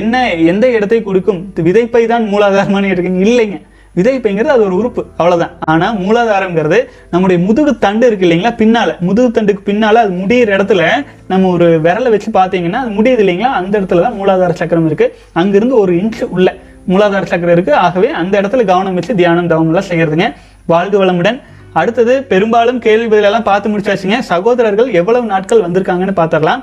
[0.00, 0.14] என்ன
[0.52, 3.20] எந்த இடத்தை கொடுக்கும் விதைப்பை தான் மூலாதாரமானு இருக்கீங்க.
[3.28, 3.58] இல்லைங்க.
[3.96, 6.78] விதைப்பைங்கிறது அது ஒரு உறுப்பு அவ்வளோதான் ஆனால் மூலாதாரம்ங்கிறது
[7.10, 8.92] நம்முடைய முதுகு தண்டு இருக்கு இல்லைங்களா பின்னால்.
[9.00, 10.82] முதுகு தண்டுக்கு பின்னால் அது முடியிற இடத்துல
[11.26, 15.76] நம்ம ஒரு விரலை வச்சு பார்த்தீங்கன்னா அது முடியுது இல்லைங்களா அந்த இடத்துல தான் மூலாதார சக்கரம் இருக்குது அங்கிருந்து
[15.76, 16.48] ஒரு இன்ச் உள்ள
[16.88, 20.28] மூலாதார சக்கரம் இருக்குது ஆகவே அந்த இடத்துல கவனம் வச்சு தியானம் தவம் எல்லாம் செய்கிறதுங்க
[20.66, 21.38] வாழ்க வளமுடன்.
[21.80, 24.18] அடுத்தது பெரும்பாலும் கேள்வி பதிலெல்லாம் பார்த்து முடிச்சாச்சுங்க.
[24.32, 26.62] சகோதரர்கள் எவ்வளவு நாட்கள் வந்திருக்காங்கன்னு பார்த்துடலாம்.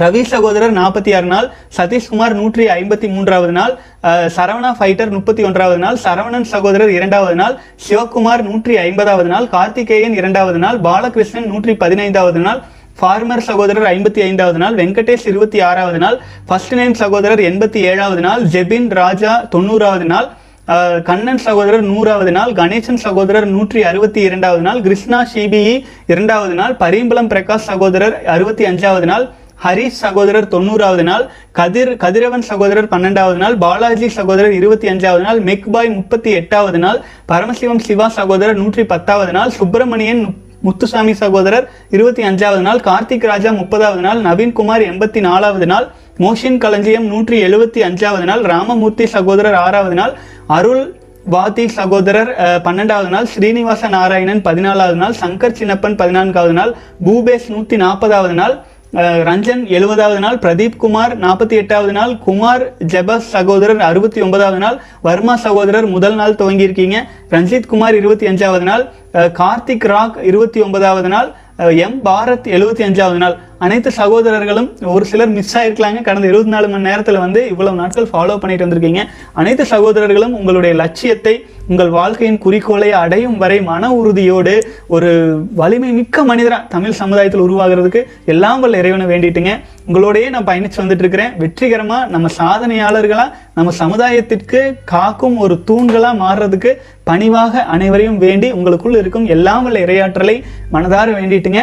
[0.00, 1.46] ரவி சகோதரர் நாற்பத்தி ஆறு நாள்
[1.76, 3.72] சதீஷ்குமார் நூற்றி ஐம்பத்தி மூன்றாவது நாள்
[4.36, 7.56] சரவணா ஃபைட்டர் முப்பத்தி ஒன்றாவது நாள் சரவணன் சகோதரர் இரண்டாவது நாள்
[7.86, 12.62] சிவகுமார் நூற்றி ஐம்பதாவது நாள் கார்த்திகேயன் இரண்டாவது நாள் பாலகிருஷ்ணன் நூற்றி பதினைந்தாவது நாள்
[13.00, 16.16] ஃபார்மர் சகோதரர் ஐம்பத்தி ஐந்தாவது நாள் வெங்கடேஷ் இருபத்தி ஆறாவது நாள்
[16.48, 20.28] ஃபர்ஸ்ட் நேம் சகோதரர் எண்பத்தி ஏழாவது நாள் ஜெபின் ராஜா தொண்ணூறாவது நாள்
[21.02, 25.72] கண்ணன் சகோதரர் நூறாவது நாள் கணேசன் சகோதரர் நூற்றி அறுபத்தி இரண்டாவது நாள் கிருஷ்ணா சிபிஇ
[26.06, 29.24] இரண்டாவது நாள் பரிம்பலம் பிரகாஷ் சகோதரர் அறுபத்தி அஞ்சாவது நாள்
[29.62, 35.90] ஹரிஷ் சகோதரர் தொண்ணூறாவது நாள் கதிர் கதிரவன் சகோதரர் பன்னெண்டாவது நாள் பாலாஜி சகோதரர் இருபத்தி அஞ்சாவது நாள் மெக்பாய்
[35.90, 40.22] முப்பத்தி எட்டாவது நாள் பரமசிவம் சிவா சகோதரர் நூற்றி பத்தாவது நாள் சுப்பிரமணியன்
[40.62, 45.86] முத்துசாமி சகோதரர் இருபத்தி அஞ்சாவது நாள் கார்த்திக் ராஜா முப்பதாவது நாள் நவீன்குமார் எண்பத்தி நாலாவது நாள்
[46.22, 50.12] மோஷின் களஞ்சியம் நூற்றி எழுபத்தி அஞ்சாவது நாள் ராமமூர்த்தி சகோதரர் ஆறாவது நாள்
[50.56, 50.82] அருள்
[51.34, 52.30] வாதி சகோதரர்
[52.66, 56.72] பன்னெண்டாவது நாள் ஸ்ரீனிவாச நாராயணன் பதினாலாவது நாள் சங்கர் சின்னப்பன் பதினான்காவது நாள்
[57.06, 58.54] பூபேஷ் நூற்றி நாற்பதாவது நாள்
[59.28, 65.34] ரஞ்சன் எழுபதாவது நாள் பிரதீப் குமார் நாற்பத்தி எட்டாவது நாள் குமார் ஜெபஸ் சகோதரர் அறுபத்தி ஒன்பதாவது நாள் வர்மா
[65.44, 66.98] சகோதரர் முதல் நாள் துவங்கியிருக்கீங்க
[67.34, 68.84] ரஞ்சித் குமார் இருபத்தி அஞ்சாவது நாள்
[69.40, 71.30] கார்த்திக் ராக் இருபத்தி ஒன்பதாவது நாள்
[71.86, 73.34] எம் பாரத் எழுபத்தி அஞ்சாவது நாள்.
[73.64, 76.00] அனைத்து சகோதரர்களும் ஒரு சிலர் மிஸ் ஆயிருக்கலாங்க.
[76.06, 79.02] கடந்த இருபத்தி நாலு மணி நேரத்தில் வந்து இவ்வளவு நாட்கள் ஃபாலோ பண்ணிட்டு வந்திருக்கீங்க.
[79.40, 81.34] அனைத்து சகோதரர்களும் உங்களுடைய லட்சியத்தை
[81.70, 84.54] உங்கள் வாழ்க்கையின் குறிக்கோளை அடையும் வரை மன உறுதியோடு
[84.94, 85.10] ஒரு
[85.60, 88.00] வலிமை மிக்க மனிதராக தமிழ் சமுதாயத்தில் உருவாகிறதுக்கு
[88.32, 89.52] எல்லாம் வல்ல இறைவனை வேண்டிட்டுங்க.
[89.90, 94.62] உங்களோடையே நான் பயணிச்சு வந்துட்டு இருக்கிறேன் வெற்றிகரமாக நம்ம சாதனையாளர்களாக நம்ம சமுதாயத்திற்கு
[94.94, 96.72] காக்கும் ஒரு தூண்களாக மாறுறதுக்கு
[97.10, 100.36] பணிவாக அனைவரையும் வேண்டி உங்களுக்குள் இருக்கும் எல்லாம் வல்ல இரையாற்றலை
[100.74, 101.62] மனதார வேண்டிட்டுங்க.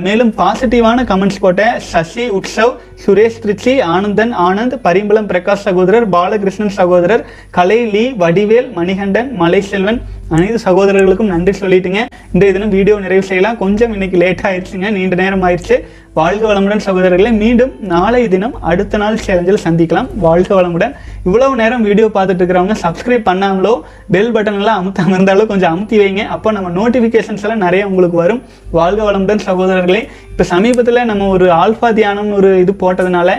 [0.00, 2.72] மேலும் பாசிட்டிவான கமெண்ட்ஸ் போட்ட சசி உற்சவ்
[3.04, 10.00] சுரேஷ் திருச்சி ஆனந்தன் ஆனந்த் பரிம்பளம் பிரகாஷ் சகோதரர் பாலகிருஷ்ணன் சகோதரர் கலை லீ வடிவேல் மணிகண்டன் மலைசெல்வன்
[10.34, 12.00] அனைத்து சகோதரர்களுக்கும் நன்றி சொல்லிட்டுங்க.
[12.32, 13.56] இன்றைய தினம் வீடியோ நிறைவு செய்யலாம்.
[13.62, 14.90] கொஞ்சம் இன்னைக்கு லேட் ஆயிடுச்சுங்க.
[14.96, 15.76] நீண்ட நேரம் ஆயிடுச்சு.
[16.18, 17.30] வாழ்க வளமுடன் சகோதரர்களை.
[17.42, 20.08] மீண்டும் நாளை தினம் அடுத்த நாள் சேலஞ்சில் சந்திக்கலாம்.
[20.26, 20.94] வாழ்க வளமுடன்.
[21.24, 23.74] இவ்வளவு நேரம் வீடியோ பார்த்துட்டு இருக்கிறவங்க சப்ஸ்கிரைப் பண்ணாமலோ
[24.14, 26.24] பெல் பட்டன் எல்லாம் அமுத்தாம இருந்தாலும் கொஞ்சம் அமுத்தி வைங்க.
[26.36, 28.42] அப்போ நம்ம நோட்டிஃபிகேஷன்ஸ் எல்லாம் நிறைய உங்களுக்கு வரும்.
[28.70, 30.02] வாழ்க வளமுடன் சகோதரர்களே.
[30.30, 33.30] இப்போ சமீபத்தில் நம்ம ஒரு ஆல்ஃபா தியானம் ஒரு இது போட்டதுனால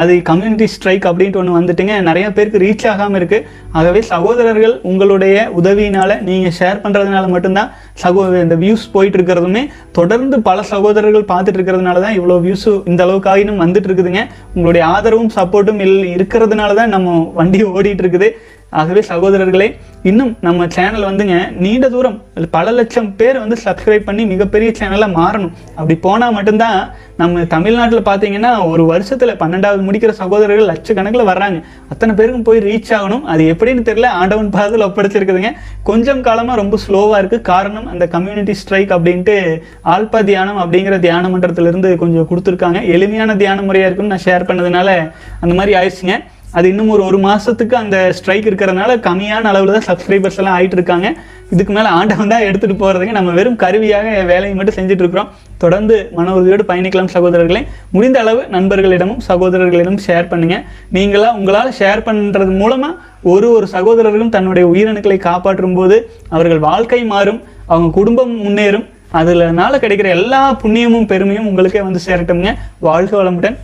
[0.00, 1.94] அது கம்யூனிட்டி ஸ்ட்ரைக் அப்படின்ட்டு ஒன்று வந்துட்டுங்க.
[2.08, 3.46] நிறைய பேருக்கு ரீச் ஆகாமல் இருக்குது
[3.78, 7.70] ஆகவே சகோதரர்கள் உங்களுடைய உதவியினால் நீங்கள் ஷேர் பண்ணுறதுனால மட்டும்தான்
[8.02, 9.62] சகோ இந்த வியூஸ் போயிட்டு இருக்கிறதுமே.
[9.98, 14.24] தொடர்ந்து பல சகோதரர்கள் பார்த்துட்டு இருக்கிறதுனால தான் இவ்வளோ வியூஸு இந்த அளவுக்கு ஆகினும் வந்துட்டு இருக்குதுங்க.
[14.56, 18.30] உங்களுடைய ஆதரவும் சப்போர்ட்டும் இல் இருக்கிறதுனால தான் நம்ம வண்டி ஓடிட்டு இருக்குது.
[18.80, 19.68] ஆகவே சகோதரர்களே
[20.10, 22.16] இன்னும் நம்ம சேனல் வந்துங்க நீண்ட தூரம்
[22.54, 25.52] பல லட்சம் பேர் வந்து சப்ஸ்கிரைப் பண்ணி மிகப்பெரிய சேனலாக மாறணும்.
[25.78, 26.78] அப்படி போனால் மட்டும்தான்
[27.20, 31.58] நம்ம தமிழ்நாட்டில் பார்த்தீங்கன்னா ஒரு வருஷத்தில் பன்னெண்டாவது முடிக்கிற சகோதரர்கள் லட்சக்கணக்கில் வர்றாங்க.
[31.92, 33.24] அத்தனை பேருக்கும் போய் ரீச் ஆகணும்.
[33.32, 35.52] அது எப்படின்னு தெரியல ஆண்டவன் பாதத்தில் ஒப்படைச்சிருக்குதுங்க.
[35.90, 39.36] கொஞ்சம் காலமாக ரொம்ப ஸ்லோவாக இருக்குது காரணம் அந்த கம்யூனிட்டி ஸ்ட்ரைக் அப்படின்ட்டு
[39.94, 42.80] ஆல்பா தியானம் அப்படிங்கிற தியான மன்றத்திலிருந்து கொஞ்சம் கொடுத்துருக்காங்க.
[42.96, 44.90] எளிமையான தியான முறையாக இருக்குன்னு நான் ஷேர் பண்ணதுனால
[45.40, 46.16] அந்த மாதிரி ஆயிடுச்சுங்க.
[46.58, 51.08] அது இன்னும் ஒரு ஒரு மாசத்துக்கு அந்த ஸ்ட்ரைக் இருக்கிறதுனால கம்மியான அளவில் தான் சப்ஸ்கிரைபர்ஸ் எல்லாம் ஆயிட்டு இருக்காங்க.
[51.54, 55.30] இதுக்கு மேலே ஆண்டவன் தான் எடுத்துகிட்டு போகிறதுக்கு நம்ம வெறும் கருவியாக வேலையை மட்டும் செஞ்சுட்டு இருக்கிறோம்.
[55.62, 57.62] தொடர்ந்து மன உறுதியோடு பயணிக்கலாம் சகோதரர்களே.
[57.94, 60.56] முடிந்த அளவு நண்பர்களிடமும் சகோதரர்களிடமும் ஷேர் பண்ணுங்க.
[60.96, 62.90] நீங்களா உங்களால் ஷேர் பண்ணுறது மூலமா
[63.32, 65.98] ஒரு ஒரு சகோதரர்களும் தன்னுடைய உயிரணுக்களை காப்பாற்றும் போது
[66.36, 67.42] அவர்கள் வாழ்க்கை மாறும்
[67.72, 68.86] அவங்க குடும்பம் முன்னேறும்.
[69.20, 72.52] அதுலனால கிடைக்கிற எல்லா புண்ணியமும் பெருமையும் உங்களுக்கே வந்து சேரட்டும்ங்க.
[72.88, 73.56] வாழ்க வளமுடன்.